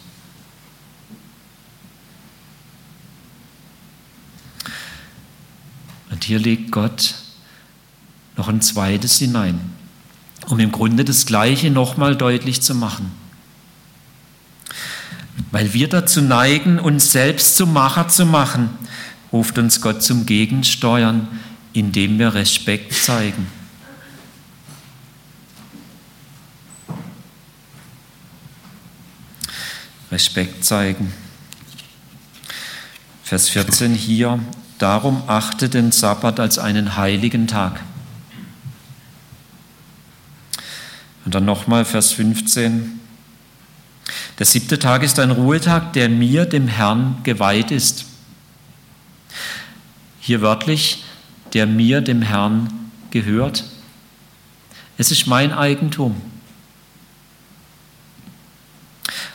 Und 6.12 6.24
hier 6.24 6.40
legt 6.40 6.72
Gott 6.72 7.16
noch 8.36 8.48
ein 8.48 8.62
zweites 8.62 9.20
hinein, 9.20 9.60
um 10.48 10.60
im 10.60 10.72
Grunde 10.72 11.06
das 11.06 11.26
Gleiche 11.26 11.72
nochmal 11.72 12.16
deutlich 12.16 12.62
zu 12.62 12.76
machen. 12.76 13.12
Weil 15.52 15.74
wir 15.74 15.90
dazu 15.90 16.22
neigen, 16.22 16.80
uns 16.80 17.12
selbst 17.12 17.56
zum 17.56 17.74
Macher 17.74 18.08
zu 18.08 18.26
machen, 18.26 18.70
ruft 19.32 19.58
uns 19.58 19.82
Gott 19.82 20.04
zum 20.04 20.26
Gegensteuern, 20.26 21.28
indem 21.80 22.20
wir 22.20 22.34
Respekt 22.34 22.94
zeigen. 22.94 23.48
Respekt 30.12 30.66
zeigen. 30.66 31.14
Vers 33.24 33.48
14 33.48 33.94
hier, 33.94 34.40
darum 34.78 35.24
achte 35.28 35.70
den 35.70 35.94
Sabbat 35.94 36.42
als 36.42 36.60
einen 36.60 36.98
heiligen 36.98 37.48
Tag. 37.48 37.80
Und 41.24 41.34
dann 41.34 41.46
nochmal 41.46 41.86
Vers 41.86 42.12
15. 42.12 43.00
Der 44.38 44.46
siebte 44.46 44.80
Tag 44.80 45.04
ist 45.04 45.18
ein 45.20 45.32
Ruhetag, 45.32 45.94
der 45.94 46.10
mir, 46.10 46.46
dem 46.46 46.68
Herrn, 46.68 47.20
geweiht 47.24 47.72
ist. 47.72 48.04
Hier 50.20 50.42
wörtlich, 50.42 51.06
der 51.54 51.68
mir, 51.68 52.02
dem 52.02 52.22
Herrn, 52.22 52.92
gehört. 53.12 53.64
Es 54.98 55.12
ist 55.12 55.28
mein 55.28 55.52
Eigentum. 55.52 56.22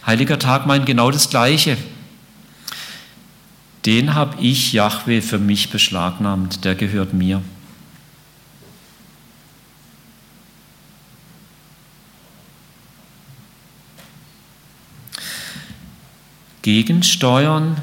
Heiliger 0.06 0.38
Tag 0.38 0.66
meint 0.66 0.86
genau 0.86 1.10
das 1.10 1.30
Gleiche. 1.30 1.76
Den 3.86 4.14
habe 4.14 4.40
ich, 4.40 4.72
Yahweh, 4.72 5.20
für 5.20 5.38
mich 5.38 5.70
beschlagnahmt, 5.70 6.64
der 6.64 6.74
gehört 6.74 7.12
mir. 7.12 7.42
gegensteuern, 16.64 17.76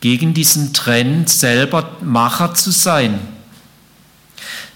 gegen 0.00 0.34
diesen 0.34 0.74
Trend, 0.74 1.28
selber 1.28 1.88
Macher 2.02 2.52
zu 2.52 2.72
sein, 2.72 3.20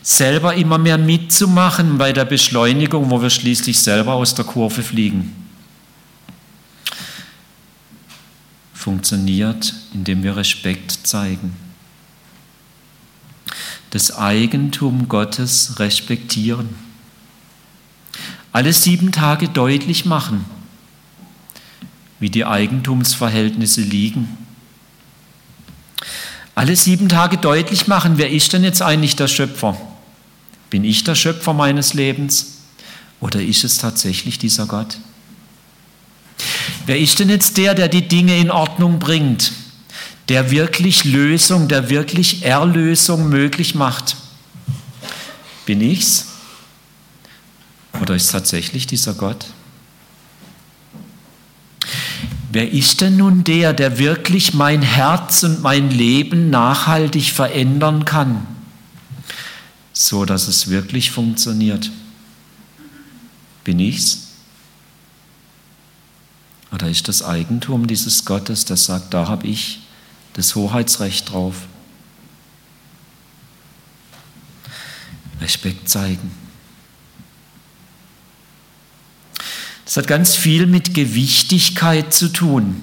selber 0.06 0.54
immer 0.54 0.78
mehr 0.78 0.98
mitzumachen 0.98 1.98
bei 1.98 2.12
der 2.12 2.24
Beschleunigung, 2.24 3.10
wo 3.10 3.20
wir 3.20 3.28
schließlich 3.28 3.80
selber 3.80 4.14
aus 4.14 4.36
der 4.36 4.44
Kurve 4.44 4.84
fliegen. 4.84 5.34
Funktioniert, 8.72 9.74
indem 9.92 10.22
wir 10.22 10.36
Respekt 10.36 10.92
zeigen. 10.92 11.56
Das 13.90 14.16
Eigentum 14.16 15.08
Gottes 15.08 15.80
respektieren. 15.80 16.68
Alle 18.52 18.72
sieben 18.72 19.10
Tage 19.10 19.48
deutlich 19.48 20.04
machen 20.04 20.44
wie 22.20 22.30
die 22.30 22.46
Eigentumsverhältnisse 22.46 23.82
liegen. 23.82 24.38
Alle 26.54 26.76
sieben 26.76 27.08
Tage 27.08 27.36
deutlich 27.38 27.88
machen, 27.88 28.18
wer 28.18 28.30
ist 28.30 28.52
denn 28.52 28.64
jetzt 28.64 28.80
eigentlich 28.80 29.16
der 29.16 29.28
Schöpfer? 29.28 29.76
Bin 30.70 30.84
ich 30.84 31.04
der 31.04 31.14
Schöpfer 31.14 31.52
meines 31.52 31.94
Lebens 31.94 32.58
oder 33.20 33.40
ist 33.40 33.64
es 33.64 33.78
tatsächlich 33.78 34.38
dieser 34.38 34.66
Gott? 34.66 34.98
Wer 36.86 36.98
ist 36.98 37.18
denn 37.18 37.28
jetzt 37.28 37.56
der, 37.56 37.74
der 37.74 37.88
die 37.88 38.06
Dinge 38.06 38.36
in 38.36 38.50
Ordnung 38.50 38.98
bringt, 38.98 39.52
der 40.28 40.50
wirklich 40.50 41.04
Lösung, 41.04 41.68
der 41.68 41.88
wirklich 41.88 42.42
Erlösung 42.42 43.28
möglich 43.28 43.74
macht? 43.74 44.16
Bin 45.64 45.80
ich's? 45.80 46.26
Oder 48.00 48.14
ist 48.14 48.30
tatsächlich 48.30 48.86
dieser 48.86 49.14
Gott? 49.14 49.46
Wer 52.52 52.72
ist 52.72 53.00
denn 53.00 53.16
nun 53.16 53.44
der, 53.44 53.72
der 53.72 53.98
wirklich 53.98 54.54
mein 54.54 54.82
Herz 54.82 55.42
und 55.42 55.62
mein 55.62 55.90
Leben 55.90 56.50
nachhaltig 56.50 57.32
verändern 57.32 58.04
kann, 58.04 58.46
so 59.98 60.26
dass 60.26 60.46
es 60.46 60.68
wirklich 60.68 61.10
funktioniert? 61.10 61.90
Bin 63.64 63.80
ich's? 63.80 64.26
Oder 66.70 66.90
ist 66.90 67.08
das 67.08 67.22
Eigentum 67.22 67.86
dieses 67.86 68.26
Gottes, 68.26 68.66
das 68.66 68.84
sagt, 68.84 69.14
da 69.14 69.26
habe 69.26 69.46
ich 69.46 69.80
das 70.34 70.54
Hoheitsrecht 70.54 71.32
drauf? 71.32 71.54
Respekt 75.40 75.88
zeigen. 75.88 76.30
Das 79.86 79.96
hat 79.96 80.08
ganz 80.08 80.34
viel 80.34 80.66
mit 80.66 80.92
Gewichtigkeit 80.92 82.12
zu 82.12 82.30
tun. 82.30 82.82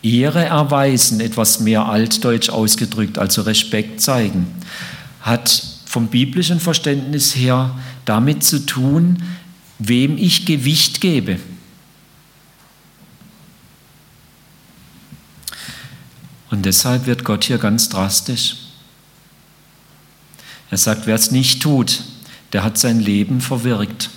Ehre 0.00 0.44
erweisen, 0.44 1.20
etwas 1.20 1.58
mehr 1.58 1.86
altdeutsch 1.86 2.50
ausgedrückt, 2.50 3.18
also 3.18 3.42
Respekt 3.42 4.00
zeigen, 4.00 4.46
hat 5.28 5.64
vom 5.86 6.08
biblischen 6.08 6.60
Verständnis 6.60 7.34
her 7.34 7.78
damit 8.04 8.44
zu 8.44 8.64
tun, 8.66 9.22
wem 9.78 10.18
ich 10.18 10.46
Gewicht 10.46 11.00
gebe. 11.00 11.38
Und 16.50 16.64
deshalb 16.64 17.06
wird 17.06 17.24
Gott 17.24 17.44
hier 17.44 17.58
ganz 17.58 17.88
drastisch. 17.88 18.56
Er 20.70 20.78
sagt, 20.78 21.06
wer 21.06 21.14
es 21.14 21.30
nicht 21.30 21.62
tut, 21.62 22.02
der 22.52 22.64
hat 22.64 22.78
sein 22.78 23.00
Leben 23.00 23.40
verwirkt. 23.40 24.10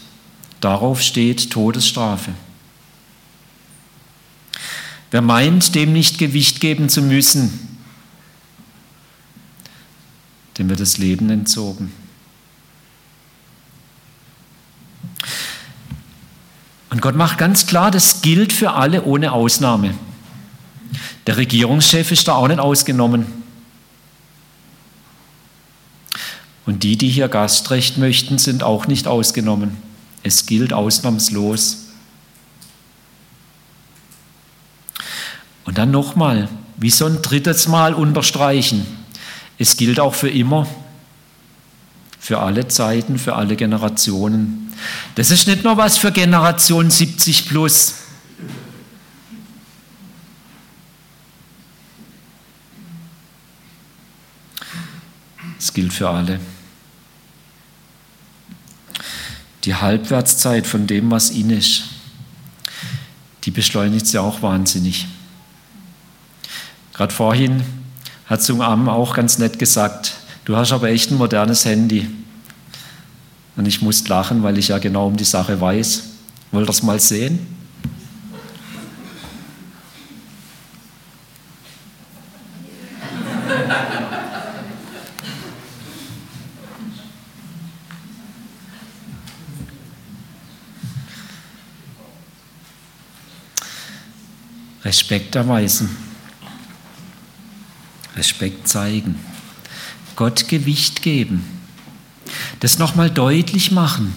Darauf 0.60 1.02
steht 1.02 1.52
Todesstrafe. 1.52 2.32
Wer 5.12 5.22
meint, 5.22 5.76
dem 5.76 5.92
nicht 5.92 6.18
Gewicht 6.18 6.62
geben 6.62 6.88
zu 6.88 7.02
müssen, 7.02 7.81
dem 10.62 10.70
wird 10.70 10.80
das 10.80 11.00
Leben 11.00 11.28
entzogen. 11.32 11.92
Und 16.92 17.02
Gott 17.02 17.16
macht 17.16 17.40
ganz 17.40 17.66
klar, 17.66 17.90
das 17.90 18.22
gilt 18.22 18.54
für 18.54 18.74
alle 18.74 19.04
ohne 19.04 19.32
Ausnahme. 19.32 19.96
Der 21.26 21.38
Regierungschef 21.38 22.12
ist 22.12 22.28
da 22.28 22.36
auch 22.36 22.48
nicht 22.48 22.60
ausgenommen. 22.60 23.26
Und 26.68 26.84
die, 26.84 26.96
die 26.96 27.10
hier 27.10 27.28
Gastrecht 27.28 27.98
möchten, 27.98 28.38
sind 28.38 28.62
auch 28.62 28.86
nicht 28.86 29.08
ausgenommen. 29.08 29.78
Es 30.22 30.46
gilt 30.46 30.74
ausnahmslos. 30.74 31.88
Und 35.64 35.80
dann 35.80 35.90
nochmal, 35.90 36.50
wie 36.78 36.92
so 36.92 37.08
ein 37.08 37.24
drittes 37.24 37.68
Mal 37.68 37.96
unterstreichen. 37.96 39.01
Es 39.62 39.78
gilt 39.78 40.00
auch 40.00 40.16
für 40.16 40.28
immer, 40.28 40.66
für 42.20 42.40
alle 42.40 42.68
Zeiten, 42.68 43.20
für 43.20 43.36
alle 43.36 43.56
Generationen. 43.56 44.74
Das 45.14 45.30
ist 45.30 45.46
nicht 45.46 45.64
nur 45.64 45.78
was 45.78 46.00
für 46.00 46.12
Generation 46.12 46.90
70 46.90 47.48
plus. 47.48 47.94
Es 55.60 55.72
gilt 55.72 55.94
für 55.94 56.10
alle 56.10 56.40
die 59.66 59.76
Halbwertszeit 59.76 60.66
von 60.66 60.88
dem, 60.88 61.12
was 61.12 61.30
in 61.30 61.52
ist, 61.52 61.84
die 63.44 63.52
beschleunigt 63.52 64.08
sie 64.08 64.18
auch 64.18 64.42
wahnsinnig. 64.42 65.06
Gerade 66.94 67.14
vorhin 67.14 67.81
hat 68.32 68.42
zum 68.42 68.62
Armen 68.62 68.88
auch 68.88 69.14
ganz 69.14 69.40
nett 69.40 69.60
gesagt, 69.60 70.14
du 70.46 70.56
hast 70.56 70.72
aber 70.72 70.88
echt 70.88 71.12
ein 71.12 71.18
modernes 71.18 71.66
Handy. 71.66 72.10
Und 73.58 73.68
ich 73.68 73.82
musste 73.82 74.08
lachen, 74.08 74.42
weil 74.42 74.58
ich 74.58 74.70
ja 74.70 74.78
genau 74.78 75.08
um 75.08 75.18
die 75.18 75.26
Sache 75.26 75.60
weiß. 75.60 76.04
Wollt 76.54 76.64
ihr 76.64 76.68
das 76.68 76.82
mal 76.82 76.98
sehen? 76.98 77.46
Respekt 94.86 95.36
erweisen. 95.36 96.11
Respekt 98.16 98.68
zeigen, 98.68 99.16
Gott 100.16 100.48
Gewicht 100.48 101.02
geben, 101.02 101.44
das 102.60 102.78
nochmal 102.78 103.10
deutlich 103.10 103.72
machen. 103.72 104.14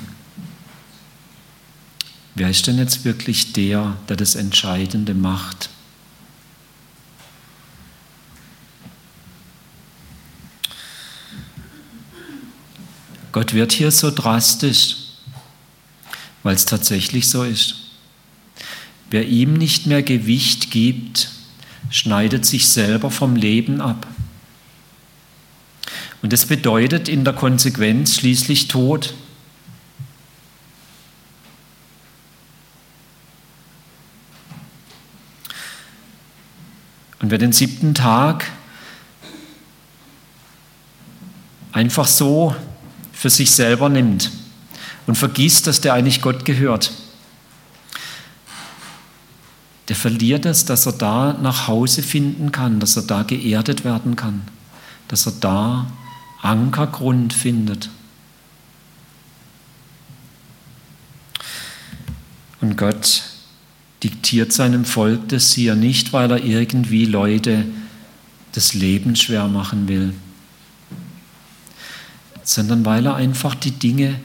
Wer 2.35 2.51
ist 2.51 2.67
denn 2.67 2.79
jetzt 2.79 3.05
wirklich 3.05 3.53
der, 3.53 3.97
der 4.09 4.17
das 4.17 4.35
Entscheidende 4.35 5.15
macht? 5.15 5.71
Gott 13.31 13.53
wird 13.53 13.73
hier 13.73 13.91
so 13.91 14.13
drastisch, 14.13 14.97
weil 16.45 16.55
es 16.55 16.67
tatsächlich 16.67 17.29
so 17.29 17.43
ist. 17.43 17.77
Wer 19.11 19.27
ihm 19.27 19.55
nicht 19.55 19.87
mehr 19.87 20.03
Gewicht 20.03 20.71
gibt, 20.71 21.31
schneidet 21.90 22.44
sich 22.47 22.68
selber 22.68 23.11
vom 23.11 23.37
Leben 23.37 23.81
ab. 23.81 24.07
Und 26.23 26.33
das 26.33 26.47
bedeutet 26.47 27.09
in 27.09 27.25
der 27.25 27.35
Konsequenz 27.35 28.14
schließlich 28.14 28.68
Tod. 28.68 29.14
Und 37.20 37.31
wer 37.31 37.38
den 37.38 37.53
siebten 37.53 37.94
Tag 37.94 38.51
einfach 41.73 42.07
so 42.07 42.55
für 43.12 43.31
sich 43.31 43.51
selber 43.51 43.88
nimmt 43.88 44.31
und 45.07 45.16
vergisst, 45.16 45.66
dass 45.66 45.81
der 45.81 45.94
eigentlich 45.94 46.23
Gott 46.23 46.44
gehört, 46.44 46.92
der 49.88 49.97
verliert 49.97 50.47
es, 50.47 50.64
dass 50.64 50.87
er 50.87 50.92
da 50.92 51.35
nach 51.35 51.68
Hause 51.68 52.03
finden 52.03 52.53
kann, 52.53 52.81
dass 52.81 52.97
er 52.97 53.03
da 53.03 53.23
geerdet 53.23 53.85
werden 53.85 54.16
kann, 54.16 54.42
dass 55.09 55.27
er 55.27 55.33
da 55.40 55.87
Ankergrund 56.42 57.33
findet. 57.33 57.90
Und 62.61 62.79
Gott 62.79 63.25
diktiert 64.03 64.53
seinem 64.53 64.87
Volk 64.87 65.29
das 65.29 65.53
hier 65.53 65.75
nicht, 65.75 66.12
weil 66.12 66.31
er 66.31 66.42
irgendwie 66.42 67.05
Leute 67.05 67.66
das 68.53 68.73
Leben 68.73 69.16
schwer 69.16 69.49
machen 69.49 69.88
will, 69.88 70.14
sondern 72.42 72.85
weil 72.85 73.07
er 73.07 73.16
einfach 73.16 73.55
die 73.55 73.73
Dinge 73.73 74.18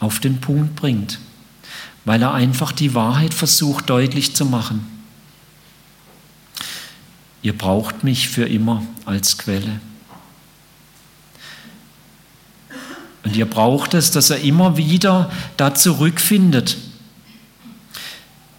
auf 0.00 0.20
den 0.20 0.40
Punkt 0.40 0.76
bringt, 0.76 1.18
weil 2.04 2.22
er 2.22 2.34
einfach 2.34 2.72
die 2.72 2.94
Wahrheit 2.94 3.32
versucht 3.32 3.88
deutlich 3.88 4.34
zu 4.34 4.44
machen. 4.44 4.97
Ihr 7.42 7.56
braucht 7.56 8.04
mich 8.04 8.28
für 8.28 8.44
immer 8.44 8.82
als 9.04 9.38
Quelle. 9.38 9.80
Und 13.24 13.36
ihr 13.36 13.46
braucht 13.46 13.94
es, 13.94 14.10
dass 14.10 14.30
er 14.30 14.40
immer 14.40 14.76
wieder 14.76 15.30
da 15.56 15.74
zurückfindet. 15.74 16.76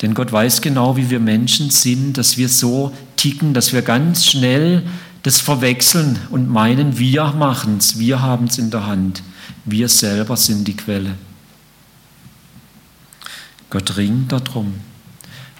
Denn 0.01 0.13
Gott 0.13 0.31
weiß 0.31 0.61
genau, 0.61 0.95
wie 0.95 1.09
wir 1.09 1.19
Menschen 1.19 1.71
sind, 1.71 2.17
dass 2.17 2.37
wir 2.37 2.47
so 2.47 2.95
ticken, 3.17 3.53
dass 3.53 3.73
wir 3.73 3.81
ganz 3.81 4.25
schnell 4.25 4.83
das 5.23 5.41
verwechseln 5.41 6.19
und 6.29 6.49
meinen, 6.49 6.97
wir 6.97 7.25
machen 7.33 7.77
es, 7.77 7.99
wir 7.99 8.21
haben 8.21 8.45
es 8.45 8.57
in 8.57 8.71
der 8.71 8.85
Hand, 8.85 9.21
wir 9.65 9.89
selber 9.89 10.37
sind 10.37 10.67
die 10.67 10.77
Quelle. 10.77 11.15
Gott 13.69 13.97
ringt 13.97 14.31
darum, 14.31 14.75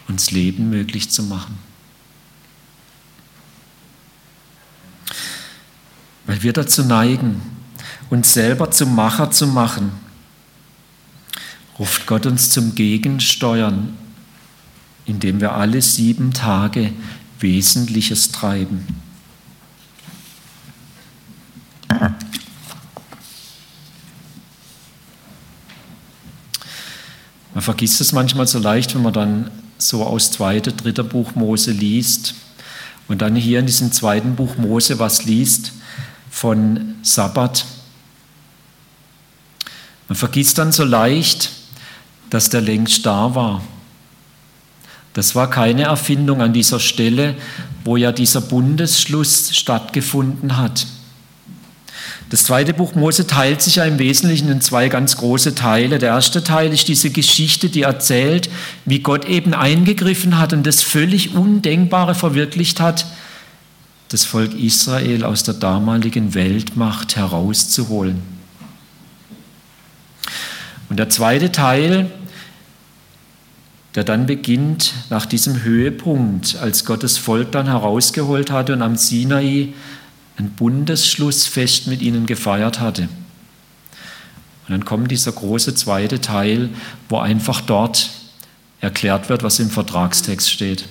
uns 0.08 0.32
Leben 0.32 0.70
möglich 0.70 1.10
zu 1.10 1.24
machen. 1.24 1.69
Weil 6.40 6.44
wir 6.44 6.54
dazu 6.54 6.86
neigen, 6.86 7.42
uns 8.10 8.34
selber 8.34 8.72
zum 8.72 8.96
Macher 8.96 9.30
zu 9.30 9.46
machen, 9.46 9.92
ruft 11.78 12.08
Gott 12.08 12.26
uns 12.26 12.50
zum 12.50 12.76
Gegensteuern, 12.76 13.98
indem 15.06 15.42
wir 15.42 15.52
alle 15.52 15.82
sieben 15.82 16.32
Tage 16.32 16.94
Wesentliches 17.42 18.32
treiben. 18.32 18.88
Man 27.54 27.62
vergisst 27.62 28.00
es 28.00 28.14
manchmal 28.14 28.48
so 28.48 28.60
leicht, 28.60 28.96
wenn 28.96 29.02
man 29.02 29.12
dann 29.12 29.52
so 29.78 30.06
aus 30.06 30.32
zweiter, 30.32 30.72
dritter 30.72 31.04
Buch 31.04 31.36
Mose 31.36 31.72
liest 31.72 32.34
und 33.10 33.22
dann 33.22 33.36
hier 33.36 33.60
in 33.60 33.66
diesem 33.66 33.92
zweiten 33.92 34.38
Buch 34.38 34.56
Mose 34.56 35.00
was 35.00 35.26
liest, 35.26 35.74
von 36.30 36.96
Sabbat. 37.02 37.66
Man 40.08 40.16
vergisst 40.16 40.58
dann 40.58 40.72
so 40.72 40.84
leicht, 40.84 41.52
dass 42.30 42.50
der 42.50 42.62
längst 42.62 43.06
da 43.06 43.36
war. 43.36 43.62
Das 45.14 45.36
war 45.36 45.50
keine 45.50 45.84
Erfindung 45.84 46.42
an 46.42 46.54
dieser 46.54 46.80
Stelle, 46.80 47.36
wo 47.84 47.98
ja 47.98 48.12
dieser 48.12 48.42
Bundesschluss 48.42 49.56
stattgefunden 49.56 50.58
hat. 50.58 50.86
Das 52.30 52.44
zweite 52.44 52.76
Buch 52.76 52.94
Mose 52.94 53.26
teilt 53.26 53.62
sich 53.62 53.78
ja 53.78 53.86
im 53.86 53.98
Wesentlichen 53.98 54.50
in 54.50 54.62
zwei 54.62 54.88
ganz 54.88 55.18
große 55.18 55.56
Teile. 55.56 55.98
Der 55.98 56.10
erste 56.10 56.44
Teil 56.44 56.72
ist 56.72 56.88
diese 56.88 57.10
Geschichte, 57.10 57.70
die 57.70 57.82
erzählt, 57.82 58.52
wie 58.86 59.00
Gott 59.00 59.26
eben 59.26 59.56
eingegriffen 59.56 60.38
hat 60.38 60.54
und 60.54 60.68
das 60.68 60.84
völlig 60.84 61.34
Undenkbare 61.34 62.14
verwirklicht 62.14 62.80
hat, 62.80 63.08
das 64.10 64.26
Volk 64.26 64.54
Israel 64.56 65.24
aus 65.24 65.44
der 65.44 65.54
damaligen 65.54 66.34
Weltmacht 66.34 67.16
herauszuholen. 67.16 68.22
Und 70.90 70.98
der 70.98 71.10
zweite 71.10 71.52
Teil, 71.52 72.12
der 73.94 74.04
dann 74.04 74.26
beginnt 74.26 74.94
nach 75.12 75.28
diesem 75.28 75.62
Höhepunkt, 75.62 76.58
als 76.58 76.86
Gott 76.86 77.04
das 77.04 77.18
Volk 77.20 77.52
dann 77.52 77.68
herausgeholt 77.68 78.50
hatte 78.52 78.74
und 78.74 78.82
am 78.82 78.96
Sinai 78.96 79.74
ein 80.38 80.50
Bundesschlussfest 80.52 81.88
mit 81.88 82.02
ihnen 82.02 82.26
gefeiert 82.26 82.80
hatte. 82.80 83.04
Und 83.04 84.70
dann 84.70 84.86
kommt 84.86 85.12
dieser 85.12 85.32
große 85.32 85.76
zweite 85.76 86.22
Teil, 86.22 86.70
wo 87.10 87.20
einfach 87.20 87.62
dort 87.62 88.10
erklärt 88.82 89.30
wird, 89.30 89.44
was 89.44 89.60
im 89.60 89.70
Vertragstext 89.70 90.50
steht 90.50 90.86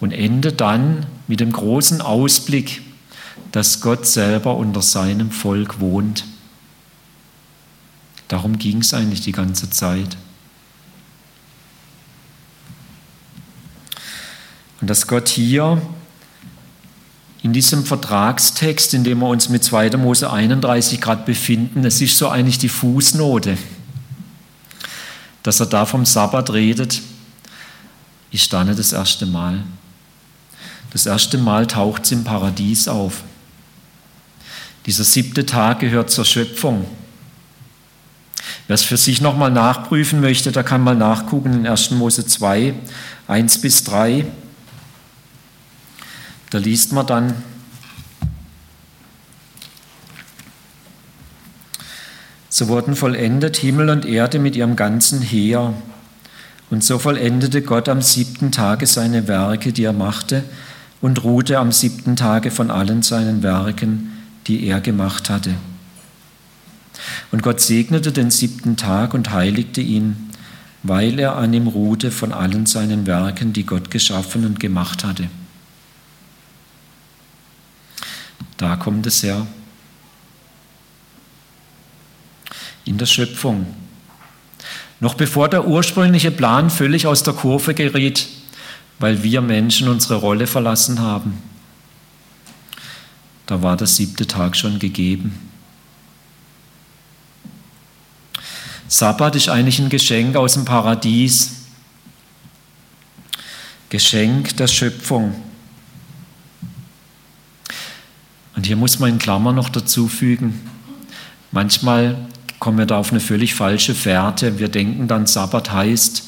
und 0.00 0.12
endet 0.12 0.60
dann 0.60 1.06
mit 1.26 1.40
dem 1.40 1.52
großen 1.52 2.00
Ausblick, 2.00 2.82
dass 3.52 3.80
Gott 3.80 4.06
selber 4.06 4.56
unter 4.56 4.82
seinem 4.82 5.30
Volk 5.30 5.80
wohnt. 5.80 6.24
Darum 8.28 8.58
ging 8.58 8.78
es 8.78 8.92
eigentlich 8.92 9.20
die 9.20 9.32
ganze 9.32 9.70
Zeit. 9.70 10.16
Und 14.80 14.90
dass 14.90 15.06
Gott 15.06 15.28
hier 15.28 15.80
in 17.42 17.52
diesem 17.52 17.84
Vertragstext, 17.84 18.92
in 18.94 19.04
dem 19.04 19.20
wir 19.20 19.28
uns 19.28 19.48
mit 19.48 19.62
2. 19.62 19.90
Mose 19.96 20.30
31 20.30 21.00
gerade 21.00 21.24
befinden, 21.24 21.84
es 21.84 22.00
ist 22.00 22.18
so 22.18 22.28
eigentlich 22.28 22.58
die 22.58 22.68
Fußnote, 22.68 23.56
dass 25.42 25.60
er 25.60 25.66
da 25.66 25.86
vom 25.86 26.04
Sabbat 26.04 26.52
redet, 26.52 27.00
ist 28.32 28.52
da 28.52 28.64
nicht 28.64 28.78
das 28.78 28.92
erste 28.92 29.26
Mal. 29.26 29.62
Das 30.96 31.04
erste 31.04 31.36
Mal 31.36 31.66
taucht 31.66 32.04
es 32.04 32.12
im 32.12 32.24
Paradies 32.24 32.88
auf. 32.88 33.22
Dieser 34.86 35.04
siebte 35.04 35.44
Tag 35.44 35.80
gehört 35.80 36.10
zur 36.10 36.24
Schöpfung. 36.24 36.86
Wer 38.66 38.72
es 38.72 38.82
für 38.82 38.96
sich 38.96 39.20
nochmal 39.20 39.50
nachprüfen 39.50 40.22
möchte, 40.22 40.52
der 40.52 40.64
kann 40.64 40.80
mal 40.80 40.96
nachgucken 40.96 41.52
in 41.52 41.66
1. 41.66 41.90
Mose 41.90 42.26
2, 42.26 42.72
1 43.28 43.60
bis 43.60 43.84
3. 43.84 44.24
Da 46.48 46.56
liest 46.56 46.94
man 46.94 47.06
dann, 47.06 47.34
so 52.48 52.68
wurden 52.68 52.96
vollendet 52.96 53.58
Himmel 53.58 53.90
und 53.90 54.06
Erde 54.06 54.38
mit 54.38 54.56
ihrem 54.56 54.76
ganzen 54.76 55.20
Heer. 55.20 55.74
Und 56.70 56.82
so 56.82 56.98
vollendete 56.98 57.60
Gott 57.60 57.90
am 57.90 58.00
siebten 58.00 58.50
Tage 58.50 58.86
seine 58.86 59.28
Werke, 59.28 59.74
die 59.74 59.84
er 59.84 59.92
machte, 59.92 60.42
und 61.00 61.24
ruhte 61.24 61.58
am 61.58 61.72
siebten 61.72 62.16
Tage 62.16 62.50
von 62.50 62.70
allen 62.70 63.02
seinen 63.02 63.42
Werken, 63.42 64.12
die 64.46 64.66
er 64.66 64.80
gemacht 64.80 65.30
hatte. 65.30 65.54
Und 67.30 67.42
Gott 67.42 67.60
segnete 67.60 68.12
den 68.12 68.30
siebten 68.30 68.76
Tag 68.76 69.14
und 69.14 69.30
heiligte 69.30 69.80
ihn, 69.80 70.30
weil 70.82 71.18
er 71.18 71.36
an 71.36 71.52
ihm 71.52 71.66
ruhte 71.66 72.10
von 72.10 72.32
allen 72.32 72.66
seinen 72.66 73.06
Werken, 73.06 73.52
die 73.52 73.66
Gott 73.66 73.90
geschaffen 73.90 74.46
und 74.46 74.60
gemacht 74.60 75.04
hatte. 75.04 75.28
Da 78.56 78.76
kommt 78.76 79.06
es 79.06 79.22
her. 79.22 79.46
In 82.84 82.98
der 82.98 83.06
Schöpfung. 83.06 83.66
Noch 85.00 85.14
bevor 85.14 85.48
der 85.48 85.66
ursprüngliche 85.66 86.30
Plan 86.30 86.70
völlig 86.70 87.06
aus 87.06 87.22
der 87.22 87.34
Kurve 87.34 87.74
geriet, 87.74 88.28
weil 88.98 89.22
wir 89.22 89.40
Menschen 89.40 89.88
unsere 89.88 90.16
Rolle 90.16 90.46
verlassen 90.46 91.00
haben. 91.00 91.42
Da 93.46 93.62
war 93.62 93.76
der 93.76 93.86
siebte 93.86 94.26
Tag 94.26 94.56
schon 94.56 94.78
gegeben. 94.78 95.38
Sabbat 98.88 99.36
ist 99.36 99.48
eigentlich 99.48 99.78
ein 99.78 99.88
Geschenk 99.88 100.36
aus 100.36 100.54
dem 100.54 100.64
Paradies. 100.64 101.52
Geschenk 103.88 104.56
der 104.56 104.66
Schöpfung. 104.66 105.34
Und 108.54 108.66
hier 108.66 108.76
muss 108.76 108.98
man 108.98 109.10
in 109.10 109.18
Klammer 109.18 109.52
noch 109.52 109.68
dazu 109.68 110.08
fügen, 110.08 110.68
manchmal 111.52 112.16
kommen 112.58 112.78
wir 112.78 112.86
da 112.86 112.96
auf 112.96 113.10
eine 113.10 113.20
völlig 113.20 113.54
falsche 113.54 113.94
Fährte. 113.94 114.58
Wir 114.58 114.68
denken 114.68 115.08
dann, 115.08 115.26
Sabbat 115.26 115.72
heißt, 115.72 116.24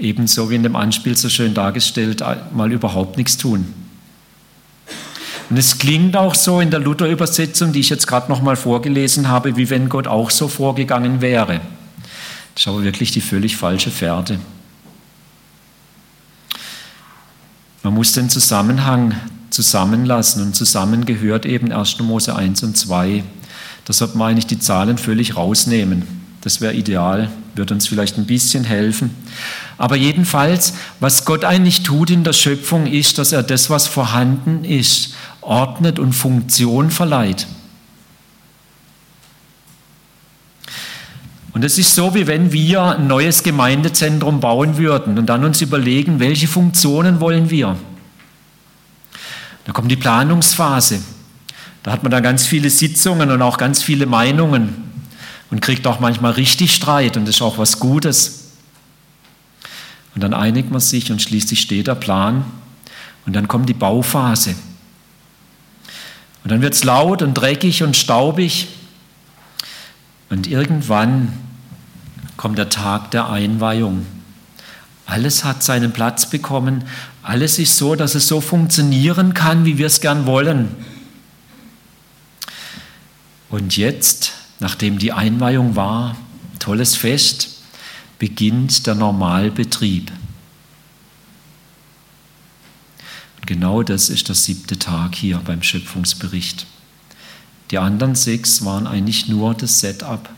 ebenso 0.00 0.50
wie 0.50 0.56
in 0.56 0.62
dem 0.62 0.76
Anspiel 0.76 1.16
so 1.16 1.28
schön 1.28 1.54
dargestellt, 1.54 2.22
mal 2.52 2.72
überhaupt 2.72 3.16
nichts 3.16 3.36
tun. 3.36 3.72
Und 5.50 5.56
es 5.56 5.78
klingt 5.78 6.16
auch 6.16 6.36
so 6.36 6.60
in 6.60 6.70
der 6.70 6.78
Luther-Übersetzung, 6.78 7.72
die 7.72 7.80
ich 7.80 7.90
jetzt 7.90 8.06
gerade 8.06 8.30
nochmal 8.30 8.54
vorgelesen 8.54 9.28
habe, 9.28 9.56
wie 9.56 9.68
wenn 9.68 9.88
Gott 9.88 10.06
auch 10.06 10.30
so 10.30 10.46
vorgegangen 10.46 11.20
wäre. 11.20 11.60
Das 12.54 12.62
ist 12.62 12.68
aber 12.68 12.84
wirklich 12.84 13.10
die 13.10 13.20
völlig 13.20 13.56
falsche 13.56 13.90
Fährte. 13.90 14.38
Man 17.82 17.94
muss 17.94 18.12
den 18.12 18.30
Zusammenhang 18.30 19.14
zusammenlassen 19.50 20.42
und 20.42 20.54
zusammen 20.54 21.04
gehört 21.04 21.46
eben 21.46 21.72
1. 21.72 21.98
Mose 22.00 22.36
1 22.36 22.62
und 22.62 22.76
2. 22.76 23.24
Da 23.84 23.92
sollte 23.92 24.18
man 24.18 24.30
eigentlich 24.30 24.46
die 24.46 24.60
Zahlen 24.60 24.98
völlig 24.98 25.36
rausnehmen. 25.36 26.04
Das 26.42 26.60
wäre 26.60 26.74
ideal, 26.74 27.30
wird 27.54 27.72
uns 27.72 27.88
vielleicht 27.88 28.18
ein 28.18 28.26
bisschen 28.26 28.64
helfen. 28.64 29.10
Aber 29.80 29.96
jedenfalls, 29.96 30.74
was 31.00 31.24
Gott 31.24 31.42
eigentlich 31.42 31.82
tut 31.82 32.10
in 32.10 32.22
der 32.22 32.34
Schöpfung, 32.34 32.86
ist, 32.86 33.16
dass 33.16 33.32
er 33.32 33.42
das, 33.42 33.70
was 33.70 33.86
vorhanden 33.86 34.62
ist, 34.62 35.14
ordnet 35.40 35.98
und 35.98 36.12
Funktion 36.12 36.90
verleiht. 36.90 37.46
Und 41.54 41.64
es 41.64 41.78
ist 41.78 41.94
so, 41.94 42.14
wie 42.14 42.26
wenn 42.26 42.52
wir 42.52 42.82
ein 42.82 43.06
neues 43.06 43.42
Gemeindezentrum 43.42 44.40
bauen 44.40 44.76
würden 44.76 45.18
und 45.18 45.24
dann 45.24 45.46
uns 45.46 45.62
überlegen, 45.62 46.20
welche 46.20 46.46
Funktionen 46.46 47.18
wollen 47.18 47.48
wir. 47.48 47.78
Da 49.64 49.72
kommt 49.72 49.90
die 49.90 49.96
Planungsphase. 49.96 51.00
Da 51.84 51.92
hat 51.92 52.02
man 52.02 52.12
dann 52.12 52.22
ganz 52.22 52.46
viele 52.46 52.68
Sitzungen 52.68 53.30
und 53.30 53.40
auch 53.40 53.56
ganz 53.56 53.82
viele 53.82 54.04
Meinungen 54.04 54.92
und 55.50 55.62
kriegt 55.62 55.86
auch 55.86 56.00
manchmal 56.00 56.32
richtig 56.32 56.74
Streit 56.74 57.16
und 57.16 57.26
das 57.26 57.36
ist 57.36 57.42
auch 57.42 57.56
was 57.56 57.80
Gutes. 57.80 58.39
Und 60.14 60.22
dann 60.22 60.34
einigt 60.34 60.70
man 60.70 60.80
sich 60.80 61.10
und 61.12 61.22
schließlich 61.22 61.60
steht 61.60 61.86
der 61.86 61.94
Plan 61.94 62.44
und 63.26 63.34
dann 63.34 63.48
kommt 63.48 63.68
die 63.68 63.74
Bauphase. 63.74 64.54
Und 66.42 66.50
dann 66.50 66.62
wird 66.62 66.74
es 66.74 66.84
laut 66.84 67.22
und 67.22 67.34
dreckig 67.34 67.82
und 67.82 67.96
staubig 67.96 68.68
und 70.30 70.46
irgendwann 70.46 71.32
kommt 72.36 72.56
der 72.56 72.70
Tag 72.70 73.10
der 73.10 73.28
Einweihung. 73.28 74.06
Alles 75.06 75.44
hat 75.44 75.62
seinen 75.62 75.92
Platz 75.92 76.30
bekommen. 76.30 76.84
Alles 77.22 77.58
ist 77.58 77.76
so, 77.76 77.96
dass 77.96 78.14
es 78.14 78.28
so 78.28 78.40
funktionieren 78.40 79.34
kann, 79.34 79.64
wie 79.64 79.76
wir 79.76 79.86
es 79.86 80.00
gern 80.00 80.24
wollen. 80.24 80.68
Und 83.50 83.76
jetzt, 83.76 84.32
nachdem 84.60 84.98
die 84.98 85.12
Einweihung 85.12 85.74
war, 85.74 86.16
tolles 86.60 86.94
Fest, 86.94 87.59
beginnt 88.20 88.86
der 88.86 88.94
Normalbetrieb. 88.94 90.12
Und 93.36 93.46
genau 93.46 93.82
das 93.82 94.10
ist 94.10 94.28
der 94.28 94.36
siebte 94.36 94.78
Tag 94.78 95.16
hier 95.16 95.38
beim 95.38 95.62
Schöpfungsbericht. 95.62 96.66
Die 97.70 97.78
anderen 97.78 98.14
sechs 98.14 98.64
waren 98.64 98.86
eigentlich 98.86 99.26
nur 99.26 99.54
das 99.54 99.80
Setup. 99.80 100.28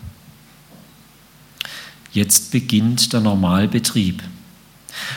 Jetzt 2.13 2.53
beginnt 2.53 3.13
der 3.13 3.21
Normalbetrieb. 3.21 4.23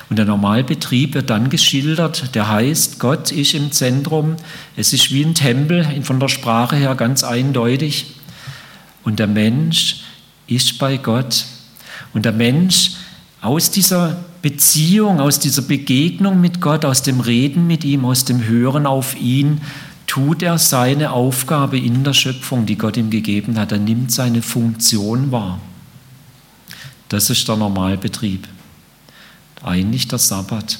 Und 0.10 0.16
der 0.16 0.26
Normalbetrieb 0.26 1.14
wird 1.14 1.30
dann 1.30 1.50
geschildert, 1.50 2.34
der 2.34 2.50
heißt, 2.50 2.98
Gott 2.98 3.32
ist 3.32 3.54
im 3.54 3.72
Zentrum, 3.74 4.38
es 4.76 4.92
ist 4.92 5.12
wie 5.12 5.24
ein 5.24 5.36
Tempel, 5.36 6.02
von 6.02 6.20
der 6.20 6.30
Sprache 6.30 6.78
her 6.78 6.96
ganz 6.96 7.24
eindeutig. 7.24 8.16
Und 9.04 9.20
der 9.20 9.28
Mensch 9.28 9.98
ist 10.48 10.80
bei 10.80 10.98
Gott. 10.98 11.46
Und 12.14 12.26
der 12.26 12.32
Mensch 12.32 12.92
aus 13.42 13.72
dieser 13.72 14.18
Beziehung, 14.42 15.20
aus 15.20 15.40
dieser 15.40 15.62
Begegnung 15.62 16.40
mit 16.42 16.62
Gott, 16.62 16.86
aus 16.86 17.02
dem 17.02 17.20
Reden 17.20 17.68
mit 17.68 17.84
ihm, 17.84 18.06
aus 18.06 18.26
dem 18.26 18.46
Hören 18.46 18.86
auf 18.86 19.16
ihn, 19.20 19.62
tut 20.08 20.44
er 20.44 20.58
seine 20.58 21.12
Aufgabe 21.12 21.80
in 21.80 22.04
der 22.04 22.14
Schöpfung, 22.14 22.66
die 22.66 22.78
Gott 22.78 22.98
ihm 22.98 23.10
gegeben 23.10 23.60
hat. 23.60 23.72
Er 23.72 23.80
nimmt 23.80 24.12
seine 24.12 24.42
Funktion 24.42 25.32
wahr. 25.32 25.60
Das 27.10 27.30
ist 27.30 27.48
der 27.48 27.56
Normalbetrieb. 27.56 28.48
Eigentlich 29.64 30.08
der 30.08 30.20
Sabbat. 30.20 30.80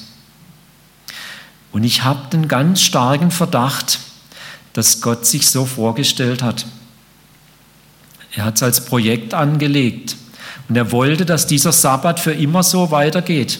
Und 1.72 1.84
ich 1.84 2.04
habe 2.04 2.28
den 2.30 2.48
ganz 2.48 2.80
starken 2.80 3.30
Verdacht, 3.30 4.00
dass 4.72 5.00
Gott 5.00 5.26
sich 5.26 5.48
so 5.48 5.66
vorgestellt 5.66 6.42
hat. 6.42 6.66
Er 8.32 8.44
hat 8.44 8.56
es 8.56 8.62
als 8.62 8.84
Projekt 8.84 9.34
angelegt 9.34 10.16
und 10.68 10.76
er 10.76 10.90
wollte, 10.92 11.24
dass 11.24 11.46
dieser 11.46 11.72
Sabbat 11.72 12.20
für 12.20 12.32
immer 12.32 12.62
so 12.62 12.90
weitergeht 12.90 13.58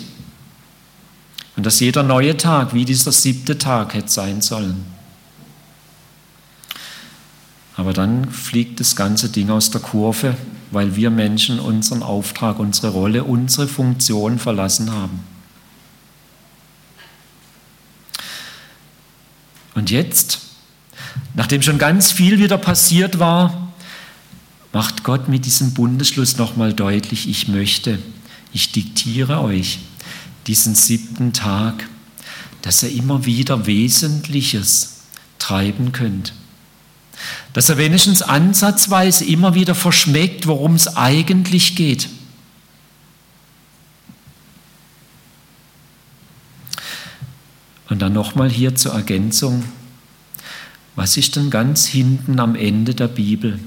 und 1.57 1.64
dass 1.64 1.81
jeder 1.81 2.03
neue 2.03 2.37
Tag 2.37 2.75
wie 2.75 2.85
dieser 2.85 3.12
siebte 3.12 3.59
Tag 3.59 3.95
hätte 3.95 4.09
sein 4.09 4.40
sollen. 4.40 4.85
Aber 7.77 7.92
dann 7.92 8.31
fliegt 8.31 8.81
das 8.81 8.97
ganze 8.97 9.29
Ding 9.29 9.51
aus 9.51 9.71
der 9.71 9.81
Kurve 9.81 10.35
weil 10.71 10.97
wir 10.97 11.11
Menschen 11.11 11.59
unseren 11.61 12.03
Auftrag, 12.03 12.59
unsere 12.59 12.88
Rolle, 12.88 13.25
unsere 13.25 13.69
Funktion 13.69 14.38
verlassen 14.38 14.92
haben. 14.92 15.21
Und 19.75 19.90
jetzt, 19.90 20.40
nachdem 21.35 21.62
schon 21.62 21.79
ganz 21.79 22.11
viel 22.11 22.38
wieder 22.38 22.59
passiert 22.59 23.19
war, 23.19 23.65
macht 24.77 25.05
Gott 25.05 25.27
mit 25.27 25.47
diesem 25.47 25.73
Bundesschluss 25.73 26.37
nochmal 26.37 26.75
deutlich, 26.75 27.31
ich 27.31 27.49
möchte, 27.49 27.99
ich 28.53 28.73
diktiere 28.73 29.41
euch 29.41 29.79
diesen 30.47 30.75
siebten 30.75 31.33
Tag, 31.33 31.89
dass 32.61 32.83
ihr 32.83 32.93
immer 32.93 33.25
wieder 33.25 33.67
Wesentliches 33.67 34.99
treiben 35.39 35.93
könnt 35.93 36.35
dass 37.55 37.71
er 37.71 37.79
wenigstens 37.79 38.21
ansatzweise 38.21 39.25
immer 39.25 39.55
wieder 39.55 39.75
verschmeckt, 39.75 40.47
worum 40.47 40.75
es 40.75 40.95
eigentlich 40.95 41.75
geht. 41.75 42.11
Und 47.89 48.03
dann 48.03 48.12
nochmal 48.12 48.51
hier 48.51 48.75
zur 48.75 48.93
Ergänzung, 48.93 49.65
was 50.97 51.17
ist 51.17 51.37
denn 51.37 51.49
ganz 51.49 51.87
hinten 51.87 52.39
am 52.39 52.55
Ende 52.55 52.95
der 52.95 53.09
Bibel? 53.09 53.59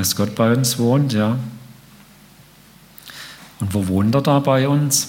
Dass 0.00 0.16
Gott 0.16 0.34
bei 0.34 0.54
uns 0.54 0.78
wohnt, 0.78 1.12
ja. 1.12 1.38
Und 3.60 3.74
wo 3.74 3.86
wohnt 3.86 4.14
er 4.14 4.22
da 4.22 4.38
bei 4.38 4.66
uns? 4.66 5.08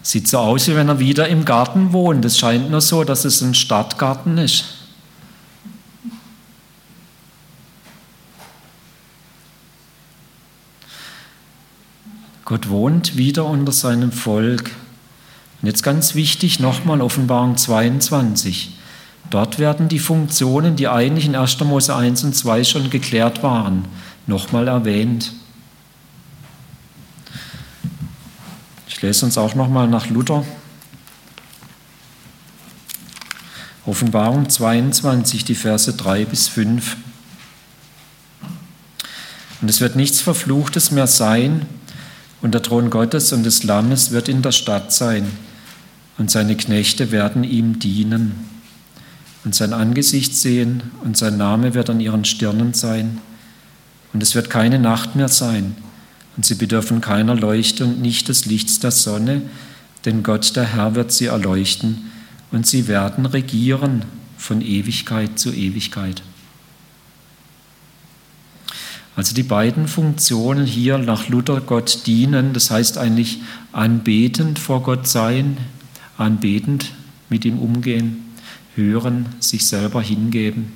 Sieht 0.00 0.26
so 0.26 0.38
aus, 0.38 0.68
wie 0.68 0.74
wenn 0.74 0.88
er 0.88 0.98
wieder 0.98 1.28
im 1.28 1.44
Garten 1.44 1.92
wohnt. 1.92 2.24
Es 2.24 2.38
scheint 2.38 2.70
nur 2.70 2.80
so, 2.80 3.04
dass 3.04 3.26
es 3.26 3.42
ein 3.42 3.54
Stadtgarten 3.54 4.38
ist. 4.38 4.64
Gott 12.46 12.70
wohnt 12.70 13.18
wieder 13.18 13.44
unter 13.44 13.72
seinem 13.72 14.12
Volk. 14.12 14.70
Und 15.60 15.66
jetzt 15.66 15.82
ganz 15.82 16.14
wichtig, 16.14 16.60
nochmal 16.60 17.00
Offenbarung 17.00 17.56
22. 17.56 18.76
Dort 19.30 19.58
werden 19.58 19.88
die 19.88 19.98
Funktionen, 19.98 20.76
die 20.76 20.88
eigentlich 20.88 21.26
in 21.26 21.34
1. 21.34 21.60
Mose 21.60 21.94
1 21.94 22.24
und 22.24 22.34
2 22.34 22.64
schon 22.64 22.90
geklärt 22.90 23.42
waren, 23.42 23.84
nochmal 24.26 24.68
erwähnt. 24.68 25.32
Ich 28.86 29.02
lese 29.02 29.26
uns 29.26 29.36
auch 29.36 29.54
nochmal 29.54 29.88
nach 29.88 30.08
Luther. 30.08 30.44
Offenbarung 33.86 34.48
22, 34.48 35.44
die 35.44 35.54
Verse 35.54 35.92
3 35.92 36.24
bis 36.24 36.48
5. 36.48 36.96
Und 39.60 39.68
es 39.68 39.80
wird 39.80 39.96
nichts 39.96 40.20
Verfluchtes 40.20 40.90
mehr 40.90 41.06
sein, 41.06 41.66
und 42.40 42.54
der 42.54 42.62
Thron 42.62 42.90
Gottes 42.90 43.32
und 43.32 43.42
des 43.42 43.64
Lammes 43.64 44.12
wird 44.12 44.28
in 44.28 44.42
der 44.42 44.52
Stadt 44.52 44.92
sein, 44.92 45.30
und 46.18 46.30
seine 46.30 46.56
Knechte 46.56 47.12
werden 47.12 47.44
ihm 47.44 47.78
dienen 47.78 48.34
und 49.44 49.54
sein 49.54 49.72
Angesicht 49.72 50.36
sehen, 50.36 50.82
und 51.04 51.16
sein 51.16 51.38
Name 51.38 51.72
wird 51.74 51.88
an 51.88 52.00
ihren 52.00 52.24
Stirnen 52.24 52.74
sein. 52.74 53.18
Und 54.12 54.22
es 54.22 54.34
wird 54.34 54.50
keine 54.50 54.78
Nacht 54.78 55.16
mehr 55.16 55.28
sein, 55.28 55.76
und 56.36 56.44
sie 56.44 56.56
bedürfen 56.56 57.00
keiner 57.00 57.34
Leuchte 57.34 57.84
und 57.84 58.02
nicht 58.02 58.28
des 58.28 58.46
Lichts 58.46 58.80
der 58.80 58.90
Sonne, 58.90 59.42
denn 60.04 60.22
Gott 60.22 60.54
der 60.56 60.64
Herr 60.64 60.94
wird 60.94 61.12
sie 61.12 61.26
erleuchten, 61.26 62.10
und 62.50 62.66
sie 62.66 62.88
werden 62.88 63.26
regieren 63.26 64.02
von 64.36 64.60
Ewigkeit 64.60 65.38
zu 65.38 65.52
Ewigkeit. 65.52 66.22
Also 69.16 69.34
die 69.34 69.42
beiden 69.42 69.88
Funktionen 69.88 70.64
hier 70.64 70.98
nach 70.98 71.28
Luther 71.28 71.60
Gott 71.60 72.06
dienen, 72.06 72.52
das 72.52 72.70
heißt 72.70 72.98
eigentlich 72.98 73.40
anbetend 73.72 74.58
vor 74.58 74.82
Gott 74.82 75.08
sein, 75.08 75.56
anbetend 76.18 76.92
mit 77.30 77.44
ihm 77.44 77.58
umgehen, 77.58 78.24
hören, 78.74 79.26
sich 79.40 79.66
selber 79.66 80.02
hingeben 80.02 80.72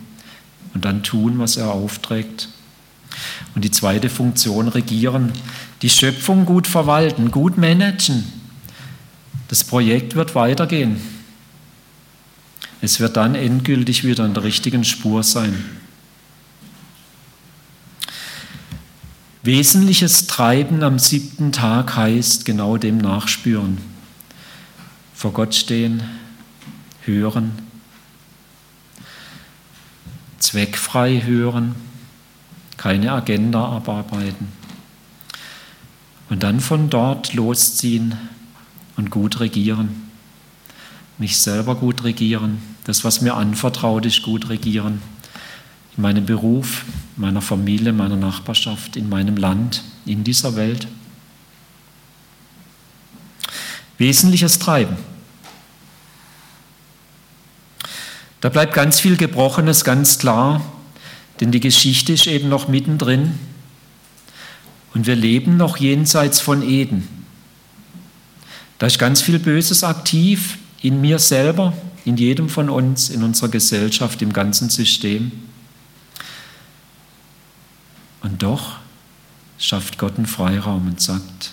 und 0.75 0.85
dann 0.85 1.03
tun, 1.03 1.39
was 1.39 1.57
er 1.57 1.73
aufträgt. 1.73 2.49
Und 3.55 3.65
die 3.65 3.71
zweite 3.71 4.09
Funktion 4.09 4.69
regieren, 4.69 5.33
die 5.83 5.91
Schöpfung 5.91 6.47
gut 6.47 6.67
verwalten, 6.67 7.31
gut 7.31 7.59
managen. 7.59 8.25
Das 9.49 9.65
Projekt 9.65 10.15
wird 10.15 10.35
weitergehen. 10.35 10.97
Es 12.81 13.01
wird 13.01 13.17
dann 13.17 13.35
endgültig 13.35 14.05
wieder 14.05 14.25
in 14.25 14.35
der 14.35 14.45
richtigen 14.45 14.85
Spur 14.85 15.23
sein. 15.23 15.65
Wesentliches 19.43 20.27
Treiben 20.29 20.83
am 20.83 20.99
siebten 20.99 21.53
Tag 21.53 21.97
heißt 21.97 22.45
genau 22.45 22.77
dem 22.77 22.99
nachspüren. 22.99 23.92
Vor 25.23 25.33
Gott 25.33 25.55
stehen, 25.55 26.03
hören, 27.05 27.53
zweckfrei 30.41 31.23
hören, 31.25 31.77
keine 32.77 33.13
Agenda 33.13 33.65
abarbeiten. 33.67 34.49
Und 36.29 36.43
dann 36.43 36.59
von 36.59 36.91
dort 36.91 37.35
losziehen 37.35 38.17
und 38.97 39.13
gut 39.13 39.39
regieren. 39.39 40.11
Mich 41.19 41.39
selber 41.39 41.77
gut 41.77 42.03
regieren, 42.03 42.61
das, 42.83 43.05
was 43.05 43.21
mir 43.21 43.35
anvertraut 43.35 44.05
ist, 44.05 44.23
gut 44.23 44.49
regieren 44.49 45.01
in 45.97 46.03
meinem 46.03 46.27
Beruf, 46.27 46.85
meiner 47.15 47.43
Familie, 47.43 47.93
meiner 47.93 48.17
Nachbarschaft, 48.17 48.97
in 48.97 49.09
meinem 49.09 49.37
Land, 49.37 49.85
in 50.05 50.25
dieser 50.25 50.57
Welt. 50.57 50.89
Wesentliches 53.99 54.59
Treiben. 54.59 55.12
Da 58.43 58.49
bleibt 58.49 58.75
ganz 58.75 58.99
viel 58.99 59.17
Gebrochenes 59.17 59.85
ganz 59.85 60.19
klar, 60.19 60.61
denn 61.39 61.53
die 61.53 61.61
Geschichte 61.61 62.13
ist 62.13 62.27
eben 62.27 62.49
noch 62.49 62.67
mittendrin 62.67 63.39
und 64.95 65.07
wir 65.07 65.15
leben 65.15 65.57
noch 65.57 65.77
jenseits 65.77 66.41
von 66.41 66.69
Eden. 66.69 67.07
Da 68.81 68.89
ist 68.89 68.99
ganz 68.99 69.23
viel 69.23 69.39
Böses 69.39 69.85
aktiv 69.85 70.59
in 70.83 71.01
mir 71.01 71.21
selber, 71.21 71.73
in 72.05 72.17
jedem 72.17 72.49
von 72.49 72.69
uns, 72.69 73.11
in 73.11 73.23
unserer 73.23 73.49
Gesellschaft, 73.49 74.21
im 74.23 74.33
ganzen 74.33 74.71
System. 74.71 75.31
Und 78.23 78.43
doch 78.43 78.79
schafft 79.57 79.99
Gott 79.99 80.17
einen 80.17 80.27
Freiraum 80.27 80.89
und 80.89 81.01
sagt 81.01 81.53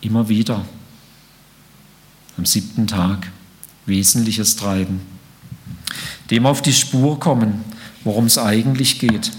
immer 0.00 0.28
wieder 0.28 0.64
am 2.36 2.46
siebten 2.46 2.86
Tag 2.86 3.32
Wesentliches 3.86 4.54
treiben, 4.54 5.13
dem 6.30 6.46
auf 6.46 6.62
die 6.62 6.72
Spur 6.72 7.18
kommen, 7.20 7.64
worum 8.04 8.26
es 8.26 8.38
eigentlich 8.38 8.98
geht. 8.98 9.30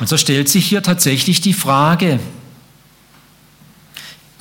Und 0.00 0.08
so 0.08 0.16
stellt 0.16 0.48
sich 0.48 0.66
hier 0.66 0.82
tatsächlich 0.82 1.40
die 1.40 1.52
Frage, 1.52 2.18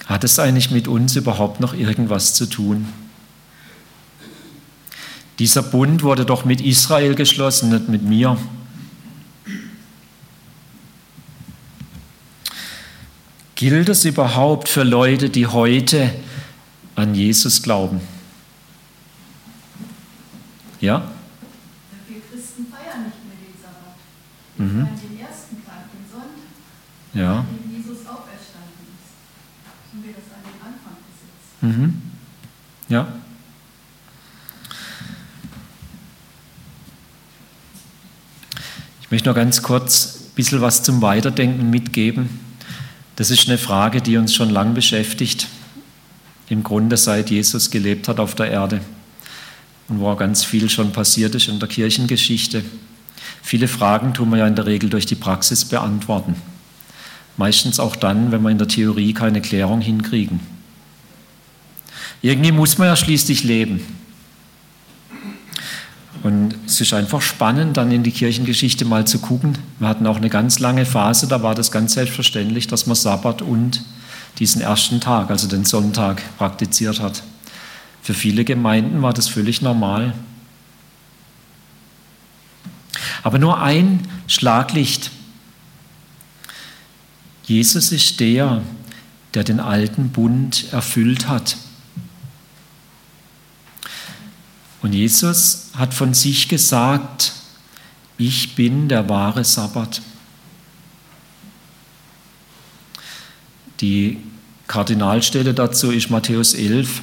hat 0.06 0.24
es 0.24 0.40
eigentlich 0.40 0.72
mit 0.72 0.88
uns 0.88 1.16
überhaupt 1.16 1.60
noch 1.60 1.74
irgendwas 1.74 2.34
zu 2.34 2.46
tun? 2.46 2.88
Dieser 5.40 5.64
Bund 5.64 6.04
wurde 6.04 6.26
doch 6.26 6.46
mit 6.46 6.62
Israel 6.62 7.16
geschlossen, 7.16 7.70
nicht 7.70 7.90
mit 7.90 8.04
mir. 8.04 8.38
Gilt 13.56 13.90
es 13.90 14.06
überhaupt 14.06 14.68
für 14.68 14.84
Leute, 14.84 15.30
die 15.30 15.48
heute 15.48 16.14
an 16.96 17.16
Jesus 17.16 17.64
glauben? 17.64 18.02
Ja? 20.84 21.02
Wir 22.10 22.20
Christen 22.20 22.66
feiern 22.70 23.06
nicht 23.06 23.24
mehr 23.24 23.38
den 23.40 23.56
Sabbat. 23.56 23.96
Wir 24.58 24.66
mhm. 24.66 24.86
feiern 24.86 25.00
den 25.00 25.18
ersten 25.18 25.66
Tag, 25.66 25.88
den 25.94 26.12
Sonntag, 26.12 27.14
ja. 27.14 27.40
an 27.40 27.48
dem 27.48 27.72
Jesus 27.74 28.00
auferstanden 28.00 28.92
ist. 28.92 29.94
Und 29.94 30.04
wir 30.04 30.12
das 30.12 30.28
an 30.36 30.44
den 30.44 30.60
Anfang 30.60 30.98
gesetzt. 31.08 31.80
Mhm. 31.80 32.02
Ja. 32.90 33.08
möchte 39.10 39.30
noch 39.30 39.36
ganz 39.36 39.62
kurz 39.62 40.22
ein 40.22 40.36
bisschen 40.36 40.62
was 40.62 40.82
zum 40.82 41.02
Weiterdenken 41.04 41.70
mitgeben. 41.70 42.42
Das 43.16 43.30
ist 43.30 43.48
eine 43.48 43.60
Frage, 43.60 44.02
die 44.02 44.18
uns 44.18 44.34
schon 44.34 44.50
lange 44.50 44.74
beschäftigt, 44.74 45.48
im 46.50 46.64
Grunde 46.64 46.98
seit 46.98 47.30
Jesus 47.30 47.70
gelebt 47.70 48.08
hat 48.08 48.20
auf 48.20 48.34
der 48.36 48.50
Erde 48.50 48.82
und 49.90 50.00
wo 50.00 50.16
ganz 50.16 50.44
viel 50.44 50.70
schon 50.70 50.92
passiert 50.92 51.36
ist 51.36 51.48
in 51.48 51.60
der 51.60 51.68
Kirchengeschichte. 51.68 52.64
Viele 53.42 53.68
Fragen 53.68 54.14
tun 54.14 54.30
wir 54.30 54.38
ja 54.38 54.48
in 54.48 54.56
der 54.56 54.66
Regel 54.66 54.90
durch 54.90 55.06
die 55.06 55.16
Praxis 55.16 55.66
beantworten. 55.66 56.36
Meistens 57.38 57.80
auch 57.80 57.96
dann, 57.96 58.32
wenn 58.32 58.42
wir 58.42 58.50
in 58.50 58.58
der 58.58 58.68
Theorie 58.68 59.14
keine 59.14 59.42
Klärung 59.42 59.82
hinkriegen. 59.82 60.40
Irgendwie 62.22 62.52
muss 62.52 62.78
man 62.78 62.88
ja 62.88 62.96
schließlich 62.96 63.44
leben. 63.44 63.82
Und 66.24 66.56
es 66.66 66.80
ist 66.80 66.94
einfach 66.94 67.22
spannend, 67.22 67.76
dann 67.76 67.92
in 67.92 68.04
die 68.04 68.12
Kirchengeschichte 68.12 68.86
mal 68.86 69.06
zu 69.06 69.20
gucken. 69.20 69.58
Wir 69.80 69.90
hatten 69.90 70.08
auch 70.08 70.16
eine 70.16 70.30
ganz 70.30 70.60
lange 70.60 70.86
Phase, 70.86 71.28
da 71.28 71.44
war 71.44 71.54
das 71.54 71.70
ganz 71.70 71.94
selbstverständlich, 71.94 72.68
dass 72.68 72.86
man 72.86 72.96
Sabbat 72.96 73.42
und 73.42 73.84
diesen 74.40 74.62
ersten 74.62 75.02
Tag, 75.02 75.30
also 75.32 75.50
den 75.50 75.66
Sonntag, 75.66 76.22
praktiziert 76.38 77.02
hat. 77.02 77.24
Für 78.04 78.14
viele 78.14 78.44
Gemeinden 78.44 79.02
war 79.02 79.14
das 79.14 79.30
völlig 79.30 79.62
normal. 79.62 80.14
Aber 83.24 83.40
nur 83.40 83.62
ein 83.62 84.06
Schlaglicht. 84.28 85.10
Jesus 87.46 87.94
ist 87.94 88.20
der, 88.20 88.62
der 89.34 89.46
den 89.46 89.62
alten 89.62 90.10
Bund 90.10 90.72
erfüllt 90.74 91.30
hat. 91.30 91.56
Und 94.82 94.92
Jesus 94.92 95.70
hat 95.74 95.94
von 95.94 96.14
sich 96.14 96.50
gesagt, 96.50 97.32
ich 98.18 98.56
bin 98.56 98.90
der 98.90 99.08
wahre 99.08 99.46
Sabbat. 99.46 100.02
Die 103.80 104.18
Kardinalstelle 104.68 105.54
dazu 105.54 105.92
ist 105.92 106.10
Matthäus 106.10 106.54
11, 106.54 107.02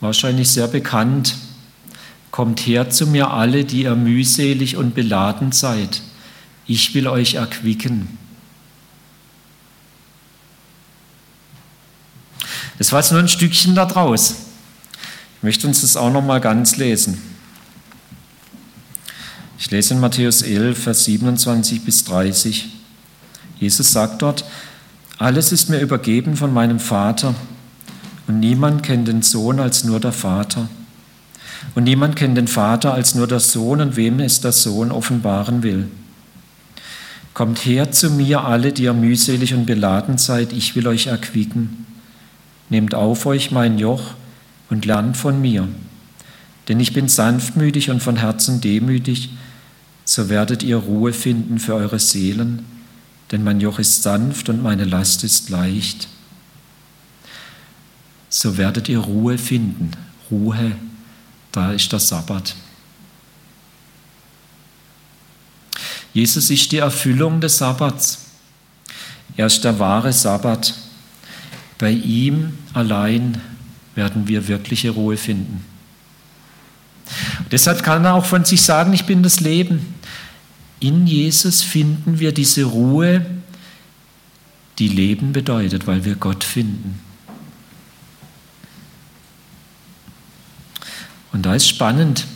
wahrscheinlich 0.00 0.48
sehr 0.48 0.68
bekannt. 0.68 1.36
Kommt 2.30 2.60
her 2.60 2.90
zu 2.90 3.06
mir 3.06 3.30
alle, 3.30 3.64
die 3.64 3.82
ihr 3.82 3.96
mühselig 3.96 4.76
und 4.76 4.94
beladen 4.94 5.52
seid. 5.52 6.02
Ich 6.66 6.94
will 6.94 7.08
euch 7.08 7.34
erquicken. 7.34 8.18
Das 12.78 12.92
war 12.92 13.00
jetzt 13.00 13.10
nur 13.10 13.20
ein 13.20 13.28
Stückchen 13.28 13.74
da 13.74 13.84
draus. 13.84 14.36
Ich 15.36 15.42
möchte 15.42 15.66
uns 15.66 15.82
das 15.82 15.96
auch 15.96 16.10
noch 16.10 16.24
mal 16.24 16.40
ganz 16.40 16.76
lesen. 16.76 17.20
Ich 19.58 19.70
lese 19.70 19.92
in 19.92 20.00
Matthäus 20.00 20.40
11, 20.40 20.82
Vers 20.82 21.04
27 21.04 21.84
bis 21.84 22.04
30. 22.04 22.70
Jesus 23.58 23.92
sagt 23.92 24.22
dort, 24.22 24.44
alles 25.18 25.52
ist 25.52 25.68
mir 25.68 25.80
übergeben 25.80 26.36
von 26.36 26.54
meinem 26.54 26.80
Vater 26.80 27.34
und 28.30 28.38
niemand 28.38 28.84
kennt 28.84 29.08
den 29.08 29.22
Sohn 29.22 29.58
als 29.58 29.82
nur 29.82 29.98
der 29.98 30.12
Vater. 30.12 30.68
Und 31.74 31.82
niemand 31.82 32.14
kennt 32.14 32.36
den 32.36 32.46
Vater 32.46 32.94
als 32.94 33.16
nur 33.16 33.26
der 33.26 33.40
Sohn 33.40 33.80
und 33.80 33.96
wem 33.96 34.20
es 34.20 34.40
der 34.40 34.52
Sohn 34.52 34.92
offenbaren 34.92 35.64
will. 35.64 35.88
Kommt 37.34 37.58
her 37.64 37.90
zu 37.90 38.08
mir 38.08 38.44
alle, 38.44 38.72
die 38.72 38.84
ihr 38.84 38.92
mühselig 38.92 39.52
und 39.52 39.66
beladen 39.66 40.16
seid, 40.16 40.52
ich 40.52 40.76
will 40.76 40.86
euch 40.86 41.08
erquicken. 41.08 41.86
Nehmt 42.68 42.94
auf 42.94 43.26
euch 43.26 43.50
mein 43.50 43.80
Joch 43.80 44.14
und 44.70 44.86
lernt 44.86 45.16
von 45.16 45.40
mir. 45.40 45.66
Denn 46.68 46.78
ich 46.78 46.92
bin 46.92 47.08
sanftmütig 47.08 47.90
und 47.90 48.00
von 48.00 48.14
Herzen 48.14 48.60
demütig, 48.60 49.30
so 50.04 50.28
werdet 50.28 50.62
ihr 50.62 50.76
Ruhe 50.76 51.12
finden 51.12 51.58
für 51.58 51.74
eure 51.74 51.98
Seelen, 51.98 52.64
denn 53.32 53.42
mein 53.42 53.60
Joch 53.60 53.80
ist 53.80 54.04
sanft 54.04 54.48
und 54.48 54.62
meine 54.62 54.84
Last 54.84 55.24
ist 55.24 55.50
leicht. 55.50 56.06
So 58.30 58.56
werdet 58.56 58.88
ihr 58.88 59.00
Ruhe 59.00 59.36
finden. 59.36 59.90
Ruhe, 60.30 60.76
da 61.50 61.72
ist 61.72 61.90
der 61.92 61.98
Sabbat. 61.98 62.54
Jesus 66.14 66.48
ist 66.50 66.70
die 66.72 66.78
Erfüllung 66.78 67.40
des 67.40 67.58
Sabbats. 67.58 68.26
Er 69.36 69.46
ist 69.46 69.62
der 69.64 69.78
wahre 69.78 70.12
Sabbat. 70.12 70.74
Bei 71.78 71.90
ihm 71.90 72.56
allein 72.72 73.40
werden 73.94 74.28
wir 74.28 74.46
wirkliche 74.48 74.90
Ruhe 74.90 75.16
finden. 75.16 75.64
deshalb 77.50 77.82
kann 77.82 78.04
er 78.04 78.14
auch 78.14 78.24
von 78.24 78.44
sich 78.44 78.62
sagen, 78.62 78.92
ich 78.92 79.06
bin 79.06 79.22
das 79.22 79.40
Leben. 79.40 79.94
In 80.78 81.06
Jesus 81.06 81.62
finden 81.62 82.20
wir 82.20 82.32
diese 82.32 82.64
Ruhe, 82.64 83.26
die 84.78 84.88
Leben 84.88 85.32
bedeutet, 85.32 85.86
weil 85.86 86.04
wir 86.04 86.14
Gott 86.14 86.44
finden. 86.44 87.00
Und 91.32 91.46
da 91.46 91.54
ist 91.54 91.68
spannend. 91.68 92.26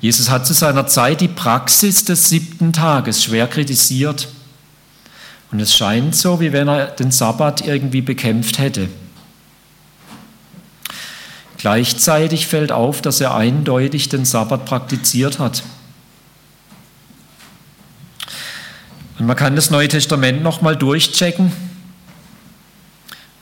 Jesus 0.00 0.28
hat 0.28 0.46
zu 0.46 0.52
seiner 0.52 0.86
Zeit 0.86 1.20
die 1.20 1.28
Praxis 1.28 2.04
des 2.04 2.28
siebten 2.28 2.72
Tages 2.72 3.24
schwer 3.24 3.46
kritisiert. 3.46 4.28
Und 5.50 5.60
es 5.60 5.74
scheint 5.74 6.14
so, 6.14 6.40
wie 6.40 6.52
wenn 6.52 6.68
er 6.68 6.88
den 6.88 7.10
Sabbat 7.10 7.66
irgendwie 7.66 8.02
bekämpft 8.02 8.58
hätte. 8.58 8.88
Gleichzeitig 11.56 12.46
fällt 12.46 12.72
auf, 12.72 13.00
dass 13.00 13.20
er 13.20 13.34
eindeutig 13.34 14.08
den 14.08 14.24
Sabbat 14.24 14.66
praktiziert 14.66 15.38
hat. 15.38 15.62
Und 19.18 19.26
man 19.26 19.36
kann 19.36 19.56
das 19.56 19.70
Neue 19.70 19.88
Testament 19.88 20.42
nochmal 20.42 20.76
durchchecken. 20.76 21.50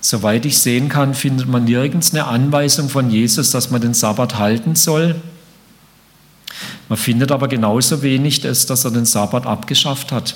Soweit 0.05 0.45
ich 0.45 0.59
sehen 0.59 0.91
kann, 0.91 1.15
findet 1.15 1.49
man 1.49 1.65
nirgends 1.65 2.13
eine 2.13 2.27
Anweisung 2.27 2.91
von 2.91 3.09
Jesus, 3.09 3.53
dass 3.53 3.71
man 3.71 3.81
den 3.81 3.95
Sabbat 3.95 4.39
halten 4.39 4.77
soll. 4.77 5.15
Man 6.91 6.99
findet 6.99 7.33
aber 7.33 7.49
genauso 7.49 8.03
wenig, 8.03 8.43
dass 8.43 8.69
er 8.69 8.91
den 8.91 9.07
Sabbat 9.07 9.47
abgeschafft 9.47 10.13
hat. 10.13 10.35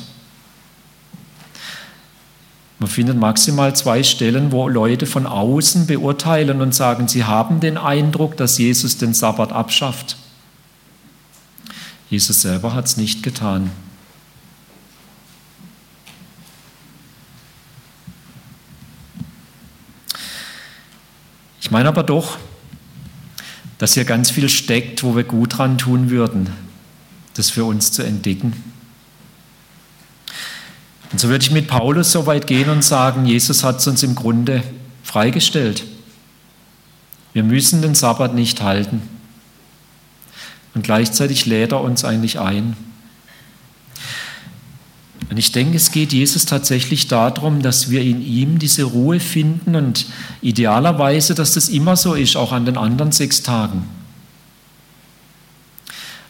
Man 2.79 2.89
findet 2.89 3.19
maximal 3.19 3.77
zwei 3.77 4.03
Stellen, 4.03 4.53
wo 4.53 4.71
Leute 4.71 5.05
von 5.05 5.27
außen 5.27 5.87
beurteilen 5.87 6.63
und 6.63 6.75
sagen, 6.75 7.07
sie 7.07 7.25
haben 7.25 7.61
den 7.61 7.77
Eindruck, 7.77 8.39
dass 8.39 8.57
Jesus 8.57 8.97
den 8.97 9.13
Sabbat 9.13 9.53
abschafft. 9.53 10.17
Jesus 12.09 12.41
selber 12.41 12.73
hat 12.73 12.87
es 12.87 12.97
nicht 12.97 13.23
getan. 13.23 13.71
Ich 21.69 21.71
meine 21.71 21.91
aber 21.91 22.03
doch, 22.03 22.39
dass 23.77 23.93
hier 23.93 24.07
ganz 24.07 24.31
viel 24.31 24.49
steckt, 24.49 25.03
wo 25.03 25.15
wir 25.15 25.25
gut 25.25 25.59
dran 25.59 25.77
tun 25.77 26.09
würden, 26.09 26.49
das 27.35 27.51
für 27.51 27.67
uns 27.67 27.93
zu 27.93 28.03
entdecken. 28.03 28.55
Und 31.13 31.21
so 31.21 31.29
würde 31.29 31.45
ich 31.45 31.51
mit 31.51 31.69
Paulus 31.69 32.11
so 32.11 32.25
weit 32.25 32.47
gehen 32.47 32.71
und 32.71 32.83
sagen, 32.83 33.27
Jesus 33.27 33.65
hat 33.65 33.81
es 33.81 33.87
uns 33.87 34.03
im 34.03 34.15
Grunde 34.15 34.63
freigestellt. 35.03 35.85
Wir 37.35 37.43
müssen 37.43 37.83
den 37.83 37.95
Sabbat 37.95 38.35
nicht 38.35 38.63
halten. 38.63 39.03
Und 40.73 40.85
gleichzeitig 40.85 41.45
lädt 41.45 41.73
er 41.73 41.83
uns 41.83 42.03
eigentlich 42.03 42.41
ein. 42.41 42.79
Und 45.31 45.37
ich 45.37 45.53
denke, 45.53 45.77
es 45.77 45.91
geht 45.91 46.13
Jesus 46.13 46.47
tatsächlich 46.47 47.07
darum, 47.07 47.61
dass 47.61 47.91
wir 47.91 48.01
in 48.01 48.23
ihm 48.23 48.59
diese 48.59 48.85
Ruhe 48.85 49.21
finden 49.21 49.77
und 49.77 50.07
idealerweise, 50.41 51.35
dass 51.35 51.53
das 51.53 51.69
immer 51.69 51.97
so 51.97 52.15
ist, 52.15 52.37
auch 52.37 52.53
an 52.53 52.65
den 52.65 52.79
anderen 52.79 53.13
sechs 53.13 53.43
Tagen. 53.43 53.85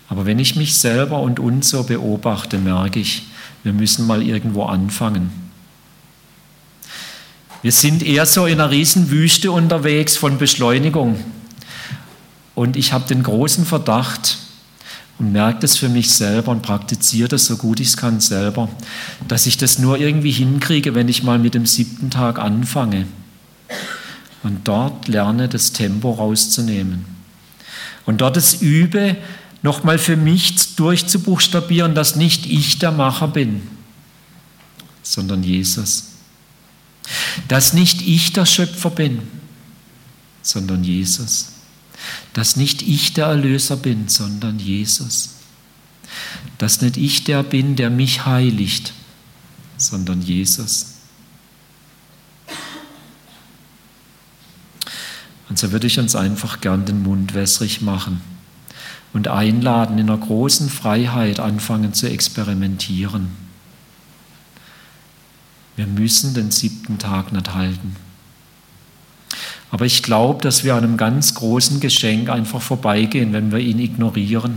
Aber 0.09 0.27
wenn 0.27 0.39
ich 0.39 0.57
mich 0.57 0.77
selber 0.77 1.21
und 1.21 1.39
uns 1.39 1.69
so 1.69 1.85
beobachte, 1.85 2.59
merke 2.59 2.99
ich, 2.99 3.23
wir 3.63 3.73
müssen 3.73 4.07
mal 4.07 4.23
irgendwo 4.23 4.65
anfangen. 4.65 5.31
Wir 7.63 7.73
sind 7.73 8.03
eher 8.03 8.25
so 8.25 8.47
in 8.47 8.61
einer 8.61 8.71
Riesenwüste 8.71 9.53
unterwegs 9.53 10.17
von 10.17 10.39
Beschleunigung. 10.39 11.23
Und 12.55 12.77
ich 12.77 12.93
habe 12.93 13.07
den 13.07 13.23
großen 13.23 13.65
Verdacht 13.65 14.39
und 15.19 15.33
merke 15.33 15.61
das 15.61 15.77
für 15.77 15.89
mich 15.89 16.13
selber 16.13 16.53
und 16.53 16.63
praktiziere 16.63 17.29
das 17.29 17.47
so 17.47 17.57
gut 17.57 17.81
ich 17.81 17.89
es 17.89 17.97
kann 17.97 18.21
selber, 18.21 18.69
dass 19.27 19.47
ich 19.47 19.57
das 19.57 19.79
nur 19.79 19.99
irgendwie 19.99 20.31
hinkriege, 20.31 20.95
wenn 20.95 21.09
ich 21.09 21.23
mal 21.23 21.39
mit 21.39 21.55
dem 21.55 21.67
siebten 21.67 22.11
Tag 22.11 22.39
anfange 22.39 23.07
und 24.43 24.67
dort 24.69 25.09
lerne, 25.09 25.49
das 25.49 25.73
Tempo 25.73 26.13
rauszunehmen. 26.13 27.05
Und 28.07 28.21
dort 28.21 28.37
das 28.37 28.55
übe, 28.63 29.17
nochmal 29.63 29.99
für 29.99 30.17
mich 30.17 30.77
durchzubuchstabieren, 30.77 31.95
dass 31.95 32.17
nicht 32.17 32.47
ich 32.47 32.79
der 32.79 32.93
Macher 32.93 33.29
bin, 33.29 33.63
sondern 35.03 35.43
Jesus. 35.43 36.05
Dass 37.49 37.73
nicht 37.73 38.03
ich 38.03 38.33
der 38.33 38.47
Schöpfer 38.47 38.91
bin, 38.91 39.23
sondern 40.43 40.85
Jesus. 40.85 41.58
Dass 42.33 42.57
nicht 42.57 42.83
ich 42.83 43.13
der 43.13 43.27
Erlöser 43.27 43.77
bin, 43.77 44.09
sondern 44.09 44.59
Jesus. 44.59 45.31
Dass 46.59 46.81
nicht 46.81 46.97
ich 46.97 47.25
der 47.25 47.43
bin, 47.43 47.77
der 47.77 47.91
mich 47.91 48.27
heiligt, 48.27 48.93
sondern 49.77 50.23
Jesus. 50.23 50.95
Und 55.49 55.59
so 55.59 55.73
würde 55.73 55.87
ich 55.87 55.99
uns 55.99 56.15
einfach 56.15 56.61
gern 56.61 56.85
den 56.85 57.03
Mund 57.03 57.35
wässrig 57.35 57.81
machen 57.81 58.21
und 59.13 59.29
einladen, 59.29 59.99
in 59.99 60.11
einer 60.11 60.19
großen 60.19 60.69
Freiheit 60.69 61.41
anfangen 61.41 61.95
zu 61.95 62.09
experimentieren. 62.09 63.29
Wir 65.77 65.87
müssen 65.87 66.35
den 66.35 66.51
siebten 66.51 66.99
Tag 66.99 67.33
nicht 67.33 67.55
halten. 67.55 67.97
Aber 69.71 69.85
ich 69.85 70.03
glaube, 70.03 70.43
dass 70.43 70.65
wir 70.65 70.75
an 70.75 70.85
einem 70.85 70.97
ganz 70.97 71.35
großen 71.35 71.81
Geschenk 71.81 72.31
einfach 72.31 72.63
vorbeigehen, 72.63 73.33
wenn 73.33 73.53
wir 73.53 73.59
ihn 73.59 73.79
ignorieren. 73.79 74.57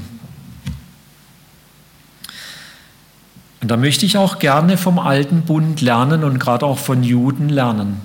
Und 3.62 3.68
da 3.70 3.78
möchte 3.78 4.06
ich 4.06 4.18
auch 4.18 4.40
gerne 4.40 4.78
vom 4.78 4.98
alten 4.98 5.44
Bund 5.44 5.82
lernen 5.82 6.24
und 6.24 6.40
gerade 6.40 6.66
auch 6.66 6.80
von 6.80 7.04
Juden 7.04 7.50
lernen, 7.50 8.02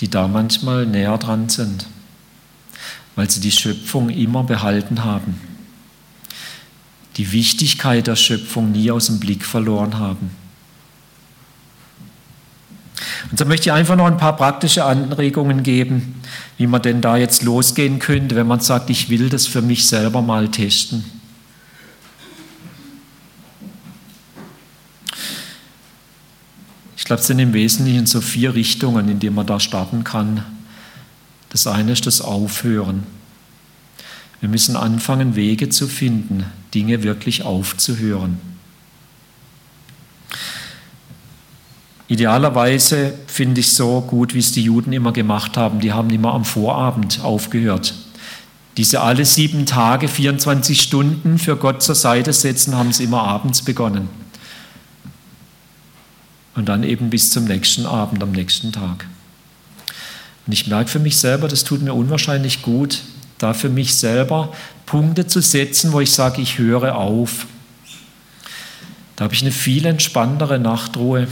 die 0.00 0.08
da 0.08 0.28
manchmal 0.28 0.86
näher 0.86 1.18
dran 1.18 1.48
sind 1.48 1.86
weil 3.14 3.30
sie 3.30 3.40
die 3.40 3.52
Schöpfung 3.52 4.10
immer 4.10 4.44
behalten 4.44 5.04
haben, 5.04 5.40
die 7.16 7.30
Wichtigkeit 7.32 8.06
der 8.06 8.16
Schöpfung 8.16 8.72
nie 8.72 8.90
aus 8.90 9.06
dem 9.06 9.20
Blick 9.20 9.44
verloren 9.44 9.98
haben. 9.98 10.30
Und 13.30 13.38
so 13.38 13.44
möchte 13.44 13.68
ich 13.68 13.72
einfach 13.72 13.96
noch 13.96 14.06
ein 14.06 14.16
paar 14.16 14.36
praktische 14.36 14.84
Anregungen 14.84 15.62
geben, 15.62 16.22
wie 16.58 16.66
man 16.66 16.82
denn 16.82 17.00
da 17.00 17.16
jetzt 17.16 17.42
losgehen 17.42 17.98
könnte, 17.98 18.36
wenn 18.36 18.46
man 18.46 18.60
sagt, 18.60 18.90
ich 18.90 19.08
will 19.08 19.28
das 19.28 19.46
für 19.46 19.62
mich 19.62 19.86
selber 19.86 20.22
mal 20.22 20.48
testen. 20.48 21.04
Ich 26.96 27.06
glaube, 27.06 27.20
es 27.20 27.26
sind 27.26 27.38
im 27.38 27.52
Wesentlichen 27.52 28.06
so 28.06 28.22
vier 28.22 28.54
Richtungen, 28.54 29.08
in 29.10 29.20
denen 29.20 29.34
man 29.34 29.46
da 29.46 29.60
starten 29.60 30.04
kann. 30.04 30.42
Das 31.50 31.66
eine 31.66 31.92
ist 31.92 32.06
das 32.06 32.22
Aufhören. 32.22 33.06
Wir 34.40 34.48
müssen 34.48 34.76
anfangen, 34.76 35.36
Wege 35.36 35.68
zu 35.68 35.86
finden, 35.86 36.46
Dinge 36.74 37.02
wirklich 37.02 37.42
aufzuhören. 37.42 38.38
Idealerweise 42.06 43.14
finde 43.26 43.60
ich 43.60 43.72
so 43.72 44.02
gut, 44.02 44.34
wie 44.34 44.38
es 44.38 44.52
die 44.52 44.62
Juden 44.62 44.92
immer 44.92 45.12
gemacht 45.12 45.56
haben. 45.56 45.80
Die 45.80 45.92
haben 45.92 46.10
immer 46.10 46.34
am 46.34 46.44
Vorabend 46.44 47.20
aufgehört. 47.22 47.94
Diese 48.76 49.00
alle 49.00 49.24
sieben 49.24 49.66
Tage, 49.66 50.08
24 50.08 50.82
Stunden 50.82 51.38
für 51.38 51.56
Gott 51.56 51.82
zur 51.82 51.94
Seite 51.94 52.32
setzen, 52.32 52.74
haben 52.74 52.92
sie 52.92 53.04
immer 53.04 53.22
abends 53.22 53.62
begonnen. 53.62 54.08
Und 56.54 56.68
dann 56.68 56.82
eben 56.82 57.10
bis 57.10 57.30
zum 57.30 57.44
nächsten 57.44 57.86
Abend, 57.86 58.22
am 58.22 58.32
nächsten 58.32 58.72
Tag. 58.72 59.06
Und 60.46 60.52
ich 60.52 60.66
merke 60.66 60.90
für 60.90 60.98
mich 60.98 61.16
selber, 61.16 61.48
das 61.48 61.64
tut 61.64 61.82
mir 61.82 61.94
unwahrscheinlich 61.94 62.62
gut, 62.62 63.02
da 63.38 63.54
für 63.54 63.70
mich 63.70 63.94
selber 63.94 64.52
Punkte 64.86 65.26
zu 65.26 65.40
setzen, 65.40 65.92
wo 65.92 66.00
ich 66.00 66.12
sage, 66.12 66.42
ich 66.42 66.58
höre 66.58 66.96
auf. 66.96 67.46
Da 69.16 69.24
habe 69.24 69.34
ich 69.34 69.42
eine 69.42 69.52
viel 69.52 69.86
entspanntere 69.86 70.58
Nachtruhe 70.58 71.28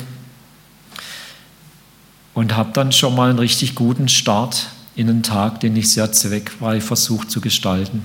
und 2.34 2.56
habe 2.56 2.70
dann 2.72 2.92
schon 2.92 3.14
mal 3.14 3.30
einen 3.30 3.38
richtig 3.38 3.74
guten 3.74 4.08
Start 4.08 4.68
in 4.94 5.08
einen 5.08 5.22
Tag, 5.22 5.60
den 5.60 5.76
ich 5.76 5.90
sehr 5.90 6.12
zweckfrei 6.12 6.80
versuche 6.80 7.28
zu 7.28 7.40
gestalten. 7.40 8.02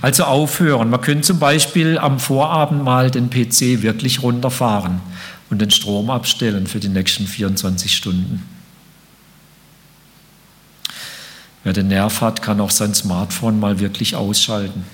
Also 0.00 0.24
aufhören. 0.24 0.90
Man 0.90 1.00
könnte 1.00 1.22
zum 1.22 1.38
Beispiel 1.38 1.98
am 1.98 2.18
Vorabend 2.18 2.82
mal 2.82 3.10
den 3.10 3.30
PC 3.30 3.82
wirklich 3.82 4.22
runterfahren 4.22 5.00
und 5.50 5.60
den 5.60 5.70
Strom 5.70 6.10
abstellen 6.10 6.66
für 6.66 6.80
die 6.80 6.88
nächsten 6.88 7.26
24 7.26 7.94
Stunden. 7.94 8.42
Wer 11.64 11.72
den 11.72 11.88
Nerv 11.88 12.20
hat, 12.20 12.42
kann 12.42 12.60
auch 12.60 12.72
sein 12.72 12.94
Smartphone 12.94 13.60
mal 13.60 13.78
wirklich 13.78 14.16
ausschalten. 14.16 14.84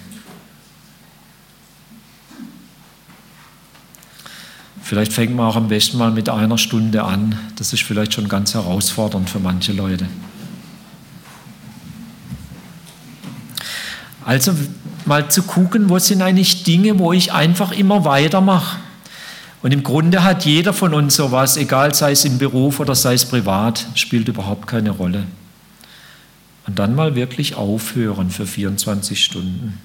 Vielleicht 4.88 5.12
fängt 5.12 5.36
man 5.36 5.44
auch 5.44 5.56
am 5.56 5.68
besten 5.68 5.98
mal 5.98 6.10
mit 6.10 6.30
einer 6.30 6.56
Stunde 6.56 7.04
an. 7.04 7.38
Das 7.56 7.74
ist 7.74 7.82
vielleicht 7.82 8.14
schon 8.14 8.26
ganz 8.26 8.54
herausfordernd 8.54 9.28
für 9.28 9.38
manche 9.38 9.74
Leute. 9.74 10.06
Also 14.24 14.54
mal 15.04 15.30
zu 15.30 15.42
gucken, 15.42 15.90
wo 15.90 15.98
sind 15.98 16.22
eigentlich 16.22 16.64
Dinge, 16.64 16.98
wo 16.98 17.12
ich 17.12 17.34
einfach 17.34 17.72
immer 17.72 18.06
weitermache. 18.06 18.78
Und 19.62 19.74
im 19.74 19.82
Grunde 19.82 20.24
hat 20.24 20.46
jeder 20.46 20.72
von 20.72 20.94
uns 20.94 21.16
sowas, 21.16 21.58
egal 21.58 21.94
sei 21.94 22.12
es 22.12 22.24
im 22.24 22.38
Beruf 22.38 22.80
oder 22.80 22.94
sei 22.94 23.12
es 23.12 23.26
privat, 23.26 23.84
spielt 23.94 24.26
überhaupt 24.28 24.68
keine 24.68 24.92
Rolle. 24.92 25.24
Und 26.66 26.78
dann 26.78 26.94
mal 26.94 27.14
wirklich 27.14 27.56
aufhören 27.56 28.30
für 28.30 28.46
24 28.46 29.22
Stunden. 29.22 29.78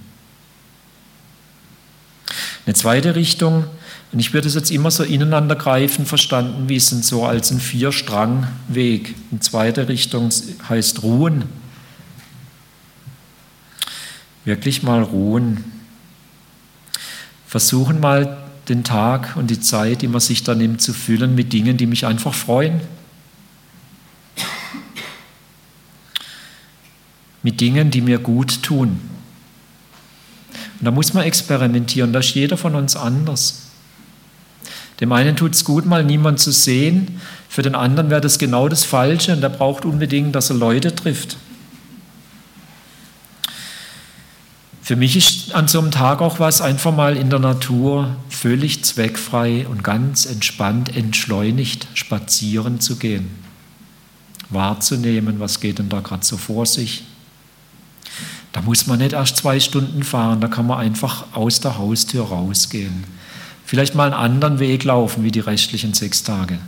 Eine 2.65 2.75
zweite 2.75 3.15
Richtung, 3.15 3.65
und 4.13 4.19
ich 4.19 4.33
würde 4.33 4.47
es 4.47 4.55
jetzt 4.55 4.71
immer 4.71 4.91
so 4.91 5.03
ineinandergreifend 5.03 6.07
verstanden 6.07 6.69
wissen, 6.69 7.01
so 7.01 7.25
als 7.25 7.51
ein 7.51 7.59
Vier-Strang-Weg. 7.59 9.15
Eine 9.31 9.39
zweite 9.39 9.87
Richtung 9.89 10.29
heißt 10.69 11.03
Ruhen 11.03 11.45
wirklich 14.45 14.83
mal 14.83 15.01
ruhen. 15.01 15.63
Versuchen 17.47 17.99
mal 17.99 18.37
den 18.69 18.83
Tag 18.83 19.35
und 19.35 19.49
die 19.49 19.59
Zeit, 19.59 20.01
die 20.01 20.07
man 20.07 20.21
sich 20.21 20.43
da 20.43 20.55
nimmt, 20.55 20.81
zu 20.81 20.93
füllen 20.93 21.35
mit 21.35 21.53
Dingen, 21.53 21.77
die 21.77 21.85
mich 21.85 22.05
einfach 22.05 22.33
freuen. 22.33 22.81
Mit 27.41 27.59
Dingen, 27.61 27.91
die 27.91 28.01
mir 28.01 28.19
gut 28.19 28.63
tun. 28.63 28.99
Und 30.79 30.85
da 30.85 30.91
muss 30.91 31.13
man 31.13 31.23
experimentieren, 31.23 32.13
da 32.13 32.19
ist 32.19 32.33
jeder 32.33 32.57
von 32.57 32.75
uns 32.75 32.95
anders. 32.95 33.72
Dem 35.03 35.11
einen 35.11 35.35
tut 35.35 35.53
es 35.53 35.65
gut, 35.65 35.85
mal 35.85 36.01
niemanden 36.01 36.37
zu 36.37 36.53
sehen, 36.53 37.19
für 37.49 37.61
den 37.61 37.75
anderen 37.75 38.09
wäre 38.09 38.21
das 38.21 38.39
genau 38.39 38.69
das 38.69 38.85
Falsche 38.85 39.33
und 39.33 39.41
der 39.41 39.49
braucht 39.49 39.83
unbedingt, 39.83 40.33
dass 40.33 40.49
er 40.49 40.55
Leute 40.55 40.95
trifft. 40.95 41.35
Für 44.81 44.95
mich 44.95 45.17
ist 45.17 45.53
an 45.53 45.67
so 45.67 45.81
einem 45.81 45.91
Tag 45.91 46.21
auch 46.21 46.39
was, 46.39 46.61
einfach 46.61 46.95
mal 46.95 47.17
in 47.17 47.29
der 47.29 47.39
Natur 47.39 48.15
völlig 48.29 48.85
zweckfrei 48.85 49.67
und 49.67 49.83
ganz 49.83 50.25
entspannt, 50.25 50.95
entschleunigt 50.95 51.85
spazieren 51.95 52.79
zu 52.79 52.95
gehen. 52.95 53.29
Wahrzunehmen, 54.51 55.41
was 55.41 55.59
geht 55.59 55.79
denn 55.79 55.89
da 55.89 55.99
gerade 55.99 56.23
so 56.23 56.37
vor 56.37 56.65
sich. 56.65 57.03
Da 58.53 58.61
muss 58.61 58.87
man 58.87 58.99
nicht 58.99 59.11
erst 59.11 59.35
zwei 59.35 59.59
Stunden 59.59 60.03
fahren, 60.03 60.39
da 60.39 60.47
kann 60.47 60.65
man 60.65 60.79
einfach 60.79 61.25
aus 61.33 61.59
der 61.59 61.77
Haustür 61.77 62.23
rausgehen. 62.23 63.03
Vielleicht 63.73 63.95
mal 63.95 64.03
einen 64.03 64.13
anderen 64.13 64.59
Weg 64.59 64.83
laufen 64.83 65.23
wie 65.23 65.31
die 65.31 65.39
restlichen 65.39 65.95
sechs 65.95 66.21
Tage. 66.21 66.59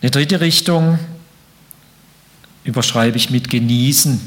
Eine 0.00 0.10
dritte 0.10 0.40
Richtung, 0.40 0.98
überschreibe 2.64 3.18
ich 3.18 3.28
mit 3.28 3.50
genießen. 3.50 4.18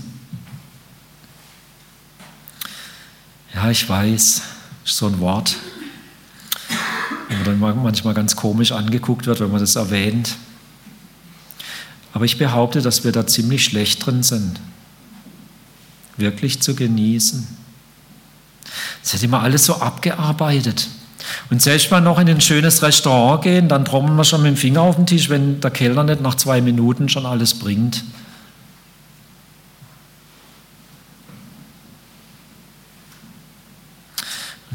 Ja, 3.56 3.72
ich 3.72 3.90
weiß, 3.90 4.44
so 4.84 5.08
ein 5.08 5.20
Wort, 5.20 5.56
wo 7.30 7.36
man 7.38 7.46
dann 7.46 7.82
manchmal 7.82 8.14
ganz 8.14 8.36
komisch 8.36 8.74
angeguckt 8.74 9.26
wird, 9.26 9.40
wenn 9.40 9.50
man 9.50 9.60
das 9.60 9.76
erwähnt. 9.76 10.36
Aber 12.14 12.26
ich 12.26 12.38
behaupte, 12.38 12.84
dass 12.84 13.04
wir 13.04 13.12
da 13.12 13.26
ziemlich 13.26 13.66
schlecht 13.66 14.06
drin 14.06 14.22
sind, 14.22 14.60
wirklich 16.16 16.62
zu 16.62 16.76
genießen. 16.76 17.61
Es 19.04 19.14
wird 19.14 19.24
immer 19.24 19.42
alles 19.42 19.66
so 19.66 19.76
abgearbeitet. 19.76 20.88
Und 21.50 21.62
selbst 21.62 21.92
mal 21.92 22.02
noch 22.02 22.20
in 22.20 22.30
ein 22.30 22.42
schönes 22.42 22.82
Restaurant 22.82 23.44
gehen, 23.44 23.68
dann 23.68 23.86
trommeln 23.86 24.16
wir 24.16 24.24
schon 24.24 24.42
mit 24.42 24.52
dem 24.52 24.58
Finger 24.58 24.82
auf 24.82 24.96
den 24.96 25.06
Tisch, 25.06 25.30
wenn 25.30 25.62
der 25.62 25.72
Kellner 25.72 26.04
nicht 26.04 26.22
nach 26.22 26.36
zwei 26.36 26.62
Minuten 26.62 27.10
schon 27.10 27.26
alles 27.26 27.54
bringt. 27.54 28.04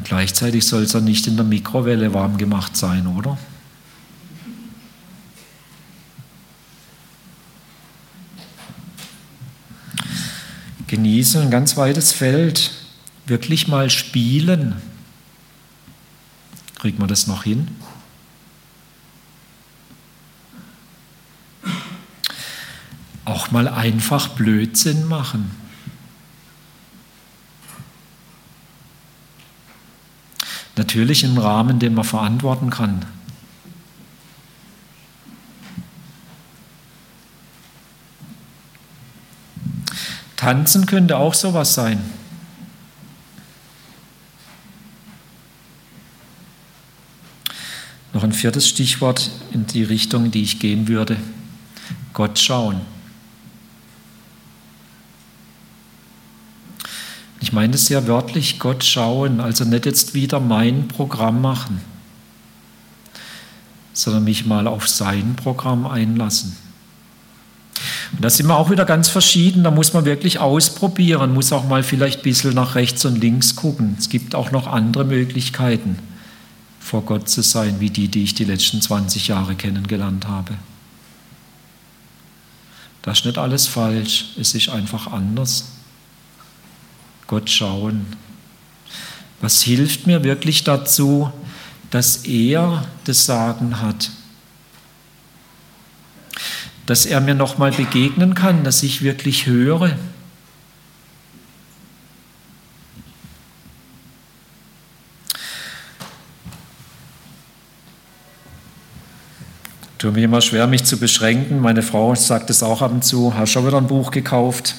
Gleichzeitig 0.04 0.64
soll 0.64 0.84
es 0.84 0.92
ja 0.92 1.00
nicht 1.00 1.26
in 1.26 1.34
der 1.34 1.44
Mikrowelle 1.44 2.14
warm 2.14 2.38
gemacht 2.38 2.76
sein, 2.76 3.08
oder? 3.08 3.36
Genießen 10.86 11.42
ein 11.42 11.50
ganz 11.50 11.76
weites 11.76 12.12
Feld. 12.12 12.70
Wirklich 13.26 13.66
mal 13.66 13.90
spielen. 13.90 14.80
Kriegt 16.78 16.98
man 16.98 17.08
das 17.08 17.26
noch 17.26 17.42
hin? 17.42 17.68
Auch 23.24 23.50
mal 23.50 23.66
einfach 23.66 24.28
Blödsinn 24.28 25.08
machen. 25.08 25.50
Natürlich 30.76 31.24
im 31.24 31.38
Rahmen, 31.38 31.78
den 31.78 31.94
man 31.94 32.04
verantworten 32.04 32.70
kann. 32.70 33.04
Tanzen 40.36 40.86
könnte 40.86 41.16
auch 41.16 41.34
sowas 41.34 41.74
sein. 41.74 42.00
Noch 48.12 48.22
ein 48.22 48.32
viertes 48.46 48.68
Stichwort 48.68 49.28
in 49.50 49.66
die 49.66 49.82
Richtung, 49.82 50.26
in 50.26 50.30
die 50.30 50.44
ich 50.44 50.60
gehen 50.60 50.86
würde. 50.86 51.16
Gott 52.12 52.38
schauen. 52.38 52.80
Ich 57.40 57.52
meine 57.52 57.74
es 57.74 57.86
sehr 57.86 58.06
wörtlich, 58.06 58.60
Gott 58.60 58.84
schauen, 58.84 59.40
also 59.40 59.64
nicht 59.64 59.84
jetzt 59.84 60.14
wieder 60.14 60.38
mein 60.38 60.86
Programm 60.86 61.42
machen, 61.42 61.80
sondern 63.92 64.22
mich 64.22 64.46
mal 64.46 64.68
auf 64.68 64.88
sein 64.88 65.34
Programm 65.34 65.84
einlassen. 65.84 66.56
Und 68.12 68.24
da 68.24 68.30
sind 68.30 68.46
wir 68.46 68.56
auch 68.56 68.70
wieder 68.70 68.84
ganz 68.84 69.08
verschieden, 69.08 69.64
da 69.64 69.72
muss 69.72 69.92
man 69.92 70.04
wirklich 70.04 70.38
ausprobieren, 70.38 71.34
muss 71.34 71.52
auch 71.52 71.66
mal 71.66 71.82
vielleicht 71.82 72.20
ein 72.20 72.22
bisschen 72.22 72.54
nach 72.54 72.76
rechts 72.76 73.04
und 73.04 73.20
links 73.20 73.56
gucken. 73.56 73.96
Es 73.98 74.08
gibt 74.08 74.36
auch 74.36 74.52
noch 74.52 74.68
andere 74.68 75.04
Möglichkeiten, 75.04 75.98
vor 76.86 77.02
Gott 77.02 77.28
zu 77.28 77.42
sein, 77.42 77.80
wie 77.80 77.90
die, 77.90 78.06
die 78.06 78.22
ich 78.22 78.34
die 78.34 78.44
letzten 78.44 78.80
20 78.80 79.26
Jahre 79.26 79.56
kennengelernt 79.56 80.28
habe. 80.28 80.54
Das 83.02 83.18
ist 83.18 83.24
nicht 83.24 83.38
alles 83.38 83.66
falsch, 83.66 84.26
es 84.38 84.54
ist 84.54 84.68
einfach 84.68 85.08
anders. 85.08 85.64
Gott 87.26 87.50
schauen. 87.50 88.06
Was 89.40 89.62
hilft 89.62 90.06
mir 90.06 90.22
wirklich 90.22 90.62
dazu, 90.62 91.32
dass 91.90 92.18
er 92.18 92.86
das 93.02 93.26
Sagen 93.26 93.82
hat? 93.82 94.10
Dass 96.86 97.04
er 97.04 97.20
mir 97.20 97.34
nochmal 97.34 97.72
begegnen 97.72 98.36
kann, 98.36 98.62
dass 98.62 98.84
ich 98.84 99.02
wirklich 99.02 99.46
höre. 99.46 99.98
Tut 110.06 110.14
mir 110.14 110.22
immer 110.22 110.40
schwer, 110.40 110.68
mich 110.68 110.84
zu 110.84 110.98
beschränken. 110.98 111.60
Meine 111.60 111.82
Frau 111.82 112.14
sagt 112.14 112.48
es 112.48 112.62
auch 112.62 112.80
ab 112.80 112.92
und 112.92 113.04
zu, 113.04 113.34
hast 113.34 113.50
schon 113.50 113.66
wieder 113.66 113.78
ein 113.78 113.88
Buch 113.88 114.12
gekauft 114.12 114.76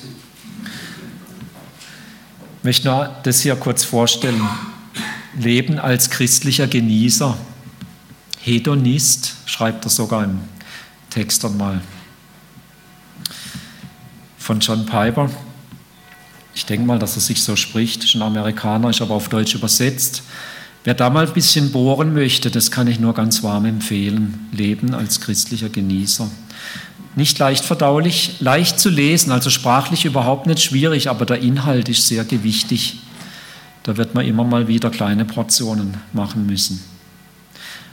möchte 2.63 2.89
nur 2.89 3.15
das 3.23 3.39
hier 3.39 3.55
kurz 3.55 3.85
vorstellen. 3.85 4.41
Leben 5.37 5.79
als 5.79 6.09
christlicher 6.09 6.67
Genießer. 6.67 7.37
Hedonist, 8.41 9.35
schreibt 9.45 9.85
er 9.85 9.89
sogar 9.89 10.25
im 10.25 10.39
Text 11.09 11.45
einmal. 11.45 11.81
Von 14.37 14.61
John 14.61 14.85
Piper. 14.85 15.29
Ich 16.55 16.65
denke 16.65 16.85
mal, 16.85 16.99
dass 16.99 17.15
er 17.15 17.21
sich 17.21 17.41
so 17.41 17.55
spricht. 17.55 18.03
Ist 18.03 18.15
ein 18.15 18.21
Amerikaner, 18.21 18.89
ist 18.89 19.01
aber 19.01 19.15
auf 19.15 19.29
Deutsch 19.29 19.55
übersetzt. 19.55 20.23
Wer 20.87 20.93
da 20.93 21.09
mal 21.09 21.27
ein 21.27 21.33
bisschen 21.33 21.73
bohren 21.73 22.13
möchte, 22.13 22.49
das 22.49 22.71
kann 22.71 22.87
ich 22.87 22.97
nur 22.97 23.13
ganz 23.13 23.43
warm 23.43 23.65
empfehlen. 23.65 24.47
Leben 24.53 24.93
als 24.93 25.19
christlicher 25.19 25.67
Genießer. 25.67 26.31
Nicht 27.17 27.37
leicht 27.39 27.65
verdaulich, 27.65 28.37
leicht 28.39 28.79
zu 28.79 28.87
lesen, 28.87 29.33
also 29.33 29.49
sprachlich 29.49 30.05
überhaupt 30.05 30.47
nicht 30.47 30.63
schwierig, 30.63 31.09
aber 31.09 31.25
der 31.25 31.41
Inhalt 31.41 31.89
ist 31.89 32.07
sehr 32.07 32.23
gewichtig. 32.23 32.99
Da 33.83 33.97
wird 33.97 34.15
man 34.15 34.25
immer 34.25 34.45
mal 34.45 34.69
wieder 34.69 34.89
kleine 34.89 35.25
Portionen 35.25 35.95
machen 36.13 36.45
müssen. 36.45 36.81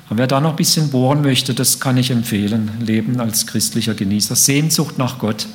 Aber 0.07 0.19
wer 0.19 0.29
da 0.29 0.41
noch 0.41 0.51
ein 0.51 0.57
bisschen 0.57 0.91
bohren 0.91 1.23
möchte, 1.23 1.53
das 1.53 1.81
kann 1.81 1.97
ich 1.97 2.13
empfehlen. 2.13 2.71
Leben 2.79 3.19
als 3.19 3.49
christlicher 3.49 3.95
Genießer. 3.95 4.37
Sehnsucht 4.37 4.99
nach 4.99 5.19
Gott. 5.19 5.49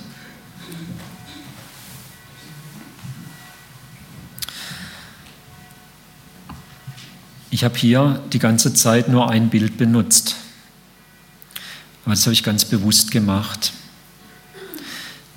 Ich 7.60 7.66
habe 7.66 7.78
hier 7.78 8.24
die 8.32 8.39
ganze 8.39 8.74
Zeit 8.74 9.10
nur 9.10 9.30
ein 9.30 9.49
Bild 9.49 9.76
benutzt. 9.76 10.38
Aber 12.05 12.14
das 12.16 12.24
habe 12.24 12.32
ich 12.32 12.41
ganz 12.41 12.64
bewusst 12.64 13.12
gemacht. 13.12 13.74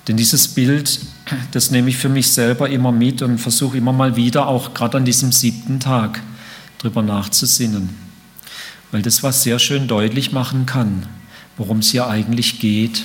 Denn 0.07 0.15
dieses 0.15 0.47
Bild, 0.47 1.01
das 1.51 1.69
nehme 1.69 1.89
ich 1.89 1.97
für 1.97 2.07
mich 2.07 2.31
selber 2.31 2.69
immer 2.69 2.93
mit 2.93 3.21
und 3.21 3.39
versuche 3.39 3.77
immer 3.77 3.91
mal 3.91 4.15
wieder, 4.15 4.47
auch 4.47 4.73
gerade 4.73 4.99
an 4.99 5.03
diesem 5.03 5.33
siebten 5.33 5.81
Tag, 5.81 6.21
drüber 6.77 7.01
nachzusinnen. 7.01 7.89
Weil 8.91 9.01
das 9.01 9.21
was 9.21 9.43
sehr 9.43 9.59
schön 9.59 9.89
deutlich 9.89 10.31
machen 10.31 10.65
kann, 10.65 11.05
worum 11.57 11.79
es 11.79 11.91
hier 11.91 12.07
eigentlich 12.07 12.61
geht. 12.61 13.03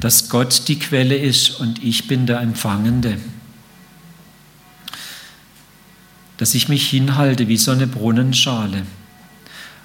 Dass 0.00 0.28
Gott 0.28 0.66
die 0.66 0.80
Quelle 0.80 1.16
ist 1.16 1.60
und 1.60 1.80
ich 1.84 2.08
bin 2.08 2.26
der 2.26 2.40
Empfangende. 2.40 3.18
Dass 6.38 6.54
ich 6.54 6.68
mich 6.68 6.88
hinhalte 6.88 7.48
wie 7.48 7.56
so 7.56 7.70
eine 7.70 7.86
Brunnenschale 7.86 8.82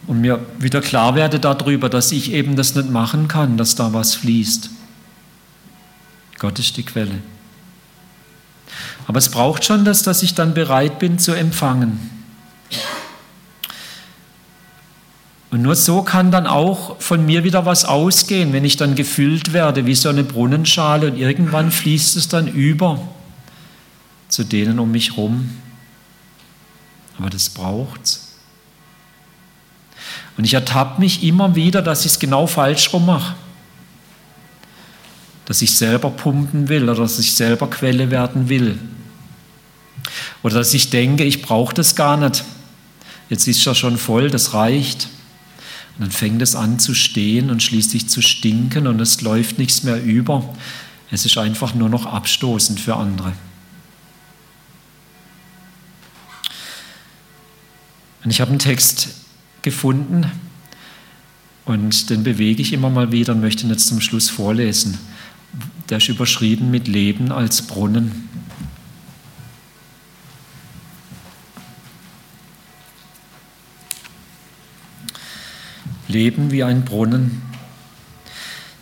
und 0.08 0.22
mir 0.22 0.46
wieder 0.60 0.82
klar 0.82 1.16
werde 1.16 1.40
darüber, 1.40 1.88
dass 1.90 2.12
ich 2.12 2.32
eben 2.32 2.56
das 2.56 2.76
nicht 2.76 2.90
machen 2.90 3.28
kann, 3.28 3.58
dass 3.58 3.76
da 3.76 3.94
was 3.94 4.16
fließt. 4.16 4.70
Gott 6.40 6.58
ist 6.60 6.76
die 6.78 6.84
Quelle. 6.84 7.20
Aber 9.08 9.20
es 9.20 9.30
braucht 9.30 9.64
schon 9.64 9.86
das, 9.86 10.04
dass 10.04 10.24
ich 10.24 10.34
dann 10.34 10.54
bereit 10.54 11.00
bin 11.00 11.20
zu 11.20 11.34
empfangen. 11.34 12.00
Und 15.52 15.62
nur 15.62 15.76
so 15.76 16.02
kann 16.02 16.32
dann 16.32 16.48
auch 16.48 17.00
von 17.02 17.26
mir 17.26 17.44
wieder 17.44 17.66
was 17.66 17.84
ausgehen, 17.84 18.54
wenn 18.54 18.64
ich 18.64 18.78
dann 18.78 18.96
gefüllt 18.96 19.52
werde 19.52 19.86
wie 19.86 19.96
so 19.96 20.08
eine 20.08 20.24
Brunnenschale 20.24 21.08
und 21.08 21.18
irgendwann 21.18 21.72
fließt 21.72 22.16
es 22.16 22.30
dann 22.30 22.48
über 22.48 23.00
zu 24.32 24.46
denen 24.46 24.80
um 24.80 24.92
mich 24.92 25.12
herum. 25.18 25.50
Aber 27.22 27.30
das 27.30 27.50
braucht's. 27.50 28.30
Und 30.38 30.44
ich 30.44 30.56
ertappe 30.56 31.00
mich 31.00 31.24
immer 31.24 31.56
wieder, 31.56 31.84
dass 31.84 32.04
ich 32.04 32.14
es 32.14 32.20
genau 32.20 32.48
falsch 32.48 32.92
rum 32.94 33.06
mache. 33.06 33.36
Dass 35.46 35.62
ich 35.62 35.76
selber 35.76 36.10
pumpen 36.10 36.68
will 36.68 36.90
oder 36.90 37.02
dass 37.02 37.20
ich 37.20 37.36
selber 37.36 37.70
Quelle 37.70 38.10
werden 38.10 38.50
will. 38.50 38.80
Oder 40.42 40.56
dass 40.56 40.74
ich 40.74 40.90
denke, 40.90 41.24
ich 41.24 41.44
brauche 41.44 41.76
das 41.76 41.96
gar 41.96 42.18
nicht. 42.18 42.44
Jetzt 43.30 43.48
ist 43.48 43.60
es 43.60 43.66
ja 43.66 43.76
schon 43.76 44.00
voll, 44.00 44.32
das 44.32 44.56
reicht. 44.56 45.08
Und 45.98 46.06
dann 46.06 46.12
fängt 46.12 46.42
es 46.42 46.56
an 46.56 46.80
zu 46.80 46.96
stehen 46.96 47.52
und 47.52 47.62
schließlich 47.62 48.10
zu 48.10 48.24
stinken 48.24 48.88
und 48.88 49.00
es 49.00 49.22
läuft 49.22 49.60
nichts 49.60 49.84
mehr 49.84 50.02
über. 50.02 50.56
Es 51.12 51.26
ist 51.26 51.38
einfach 51.38 51.76
nur 51.76 51.90
noch 51.90 52.08
abstoßend 52.08 52.80
für 52.80 52.96
andere. 52.96 53.34
Und 58.24 58.30
ich 58.32 58.42
habe 58.42 58.50
einen 58.50 58.60
Text 58.60 59.10
gefunden 59.62 60.26
und 61.66 62.10
den 62.10 62.24
bewege 62.24 62.62
ich 62.62 62.74
immer 62.74 62.90
mal 62.90 63.12
wieder 63.12 63.34
und 63.34 63.42
möchte 63.42 63.64
ihn 63.64 63.70
jetzt 63.70 63.88
zum 63.88 64.02
Schluss 64.02 64.30
vorlesen. 64.30 64.98
Der 65.90 65.98
ist 65.98 66.10
überschrieben 66.10 66.72
mit 66.72 66.88
Leben 66.88 67.32
als 67.32 67.62
Brunnen. 67.64 68.30
Leben 76.08 76.52
wie 76.52 76.64
ein 76.64 76.84
Brunnen, 76.84 77.42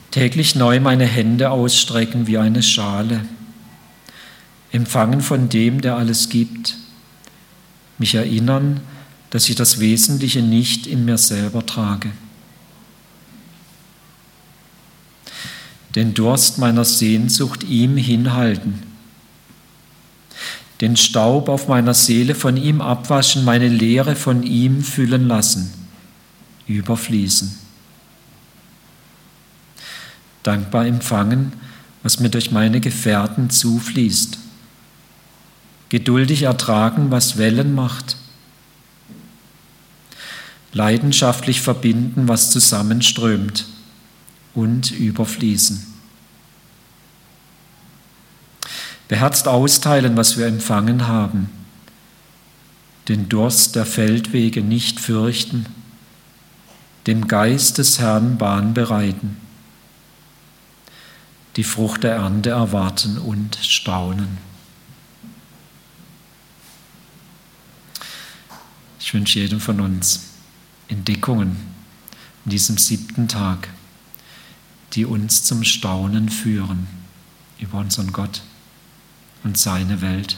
täglich 0.10 0.56
neu 0.56 0.80
meine 0.80 1.06
Hände 1.06 1.52
ausstrecken 1.52 2.26
wie 2.26 2.40
eine 2.40 2.64
Schale, 2.64 3.24
empfangen 4.72 5.22
von 5.22 5.48
dem, 5.48 5.82
der 5.82 5.96
alles 5.96 6.30
gibt, 6.30 6.76
mich 8.00 8.16
erinnern, 8.16 8.82
dass 9.30 9.50
ich 9.50 9.56
das 9.56 9.80
Wesentliche 9.80 10.42
nicht 10.42 10.88
in 10.88 11.06
mir 11.06 11.18
selber 11.18 11.66
trage. 11.66 12.12
Den 15.96 16.14
Durst 16.14 16.58
meiner 16.58 16.86
Sehnsucht 16.86 17.64
ihm 17.64 17.98
hinhalten, 17.98 18.84
den 20.82 20.96
Staub 20.96 21.50
auf 21.50 21.68
meiner 21.68 21.94
Seele 21.94 22.36
von 22.36 22.58
ihm 22.58 22.80
abwaschen, 22.80 23.44
meine 23.44 23.68
Leere 23.68 24.16
von 24.16 24.44
ihm 24.44 24.84
füllen 24.84 25.28
lassen, 25.28 25.74
überfließen. 26.68 27.58
Dankbar 30.44 30.86
empfangen, 30.86 31.54
was 32.02 32.20
mir 32.20 32.30
durch 32.30 32.52
meine 32.52 32.80
Gefährten 32.80 33.50
zufließt. 33.50 34.38
Geduldig 35.90 36.44
ertragen, 36.44 37.12
was 37.12 37.38
Wellen 37.38 37.76
macht 37.76 38.16
leidenschaftlich 40.72 41.62
verbinden, 41.62 42.28
was 42.28 42.52
zusammenströmt 42.52 43.66
und 44.54 44.92
überfließen. 44.92 45.86
Beherzt 49.08 49.48
austeilen, 49.48 50.16
was 50.18 50.38
wir 50.38 50.46
empfangen 50.46 51.08
haben, 51.08 51.50
den 53.08 53.28
Durst 53.28 53.76
der 53.76 53.88
Feldwege 53.88 54.62
nicht 54.62 55.00
fürchten, 55.00 55.66
dem 57.08 57.28
Geist 57.28 57.80
des 57.80 57.98
Herrn 57.98 58.38
Bahn 58.38 58.76
bereiten, 58.76 59.38
die 61.56 61.64
Frucht 61.64 62.04
der 62.04 62.16
Ernte 62.16 62.52
erwarten 62.52 63.18
und 63.18 63.58
staunen. 63.64 64.38
Ich 69.00 69.12
wünsche 69.16 69.40
jedem 69.40 69.60
von 69.60 69.80
uns 69.82 70.29
Entdeckungen 70.90 71.56
in 72.46 72.52
diesem 72.52 72.78
siebten 72.78 73.28
Tag, 73.28 73.70
die 74.94 75.06
uns 75.06 75.44
zum 75.44 75.64
Staunen 75.64 76.30
führen 76.30 76.88
über 77.60 77.78
unseren 77.78 78.12
Gott 78.12 78.42
und 79.44 79.58
seine 79.58 80.02
Welt. 80.02 80.38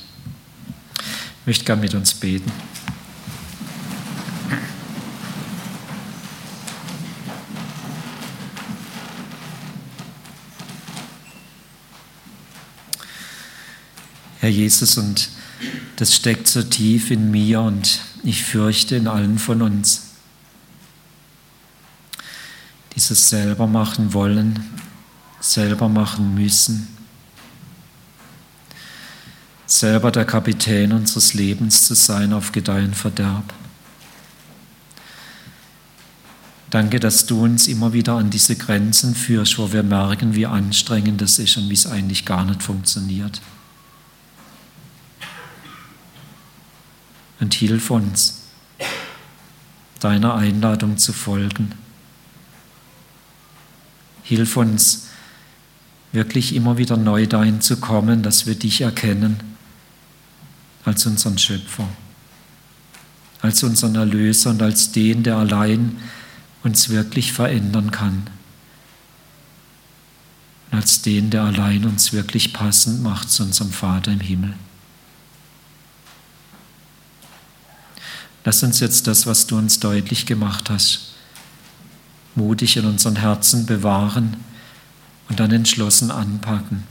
Ich 1.41 1.47
möchte 1.47 1.65
gerne 1.65 1.81
mit 1.81 1.95
uns 1.95 2.13
beten. 2.13 2.51
Herr 14.39 14.49
Jesus, 14.49 14.97
und 14.97 15.29
das 15.97 16.15
steckt 16.15 16.47
so 16.47 16.63
tief 16.63 17.11
in 17.11 17.29
mir 17.29 17.61
und 17.61 18.01
ich 18.23 18.43
fürchte 18.43 18.95
in 18.95 19.07
allen 19.07 19.37
von 19.37 19.61
uns 19.61 20.10
dieses 22.95 23.29
selber 23.29 23.67
machen 23.67 24.13
wollen, 24.13 24.59
selber 25.39 25.89
machen 25.89 26.35
müssen, 26.35 26.87
selber 29.65 30.11
der 30.11 30.25
Kapitän 30.25 30.91
unseres 30.91 31.33
Lebens 31.33 31.87
zu 31.87 31.95
sein 31.95 32.33
auf 32.33 32.51
Gedeihen 32.51 32.93
Verderb. 32.93 33.53
Danke, 36.71 37.01
dass 37.01 37.25
du 37.25 37.43
uns 37.43 37.67
immer 37.67 37.91
wieder 37.91 38.13
an 38.13 38.29
diese 38.29 38.55
Grenzen 38.55 39.13
führst, 39.13 39.57
wo 39.57 39.73
wir 39.73 39.83
merken, 39.83 40.35
wie 40.35 40.45
anstrengend 40.45 41.21
das 41.21 41.37
ist 41.37 41.57
und 41.57 41.69
wie 41.69 41.73
es 41.73 41.85
eigentlich 41.85 42.25
gar 42.25 42.45
nicht 42.45 42.63
funktioniert. 42.63 43.41
Und 47.41 47.53
hilf 47.53 47.89
uns, 47.91 48.43
deiner 49.99 50.35
Einladung 50.35 50.97
zu 50.97 51.11
folgen. 51.11 51.73
Hilf 54.23 54.57
uns 54.57 55.07
wirklich 56.11 56.55
immer 56.55 56.77
wieder 56.77 56.97
neu 56.97 57.27
dahin 57.27 57.61
zu 57.61 57.77
kommen, 57.77 58.21
dass 58.23 58.45
wir 58.45 58.55
dich 58.55 58.81
erkennen 58.81 59.39
als 60.83 61.05
unseren 61.05 61.37
Schöpfer, 61.37 61.87
als 63.41 63.63
unseren 63.63 63.95
Erlöser 63.95 64.49
und 64.51 64.61
als 64.61 64.91
den, 64.91 65.23
der 65.23 65.37
allein 65.37 65.97
uns 66.63 66.89
wirklich 66.89 67.33
verändern 67.33 67.91
kann. 67.91 68.29
Und 70.69 70.77
als 70.77 71.01
den, 71.01 71.29
der 71.29 71.43
allein 71.43 71.85
uns 71.85 72.13
wirklich 72.13 72.53
passend 72.53 73.01
macht 73.01 73.29
zu 73.29 73.43
unserem 73.43 73.71
Vater 73.71 74.11
im 74.11 74.19
Himmel. 74.19 74.53
Lass 78.43 78.63
uns 78.63 78.79
jetzt 78.79 79.07
das, 79.07 79.27
was 79.27 79.45
du 79.47 79.57
uns 79.57 79.79
deutlich 79.79 80.25
gemacht 80.25 80.69
hast, 80.69 81.13
mutig 82.35 82.77
in 82.77 82.85
unseren 82.85 83.17
Herzen 83.17 83.65
bewahren 83.65 84.37
und 85.29 85.39
dann 85.39 85.51
entschlossen 85.51 86.11
anpacken. 86.11 86.83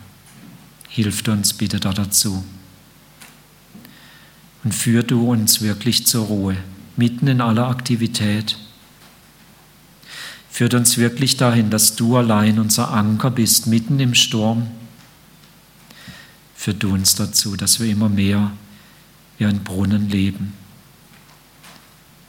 Hilf 0.89 1.27
uns 1.29 1.53
bitte 1.53 1.79
da 1.79 1.93
dazu. 1.93 2.45
Und 4.65 4.75
führ 4.75 5.03
du 5.03 5.31
uns 5.31 5.63
wirklich 5.63 6.07
zur 6.07 6.27
Ruhe, 6.27 6.57
mitten 6.97 7.29
in 7.29 7.41
aller 7.41 7.69
Aktivität. 7.69 8.59
Führt 10.51 10.75
uns 10.75 10.99
wirklich 10.99 11.37
dahin, 11.37 11.71
dass 11.71 11.97
du 11.97 12.17
allein 12.17 12.59
unser 12.59 12.91
Anker 12.91 13.31
bist, 13.31 13.67
mitten 13.67 14.01
im 14.01 14.15
Sturm. 14.15 14.67
Führ 16.55 16.75
du 16.75 16.93
uns 16.93 17.15
dazu, 17.15 17.57
dass 17.57 17.81
wir 17.81 17.89
immer 17.91 18.09
mehr 18.09 18.51
wie 19.39 19.47
ein 19.47 19.65
Brunnen 19.65 20.11
leben, 20.11 20.53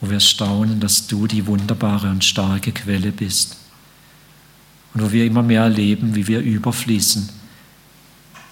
wo 0.02 0.10
wir 0.10 0.20
staunen, 0.20 0.80
dass 0.80 1.08
du 1.08 1.28
die 1.28 1.46
wunderbare 1.46 2.10
und 2.10 2.26
starke 2.26 2.72
Quelle 2.72 3.12
bist 3.12 3.58
und 4.94 5.04
wo 5.04 5.12
wir 5.12 5.26
immer 5.26 5.44
mehr 5.44 5.62
erleben, 5.62 6.16
wie 6.16 6.28
wir 6.28 6.42
überfließen, 6.42 7.30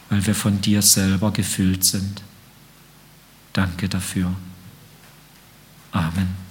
weil 0.10 0.26
wir 0.26 0.36
von 0.36 0.62
dir 0.62 0.82
selber 0.82 1.32
gefüllt 1.32 1.84
sind. 1.84 2.22
Danke 3.52 3.90
dafür. 3.90 4.32
Amen. 5.92 6.49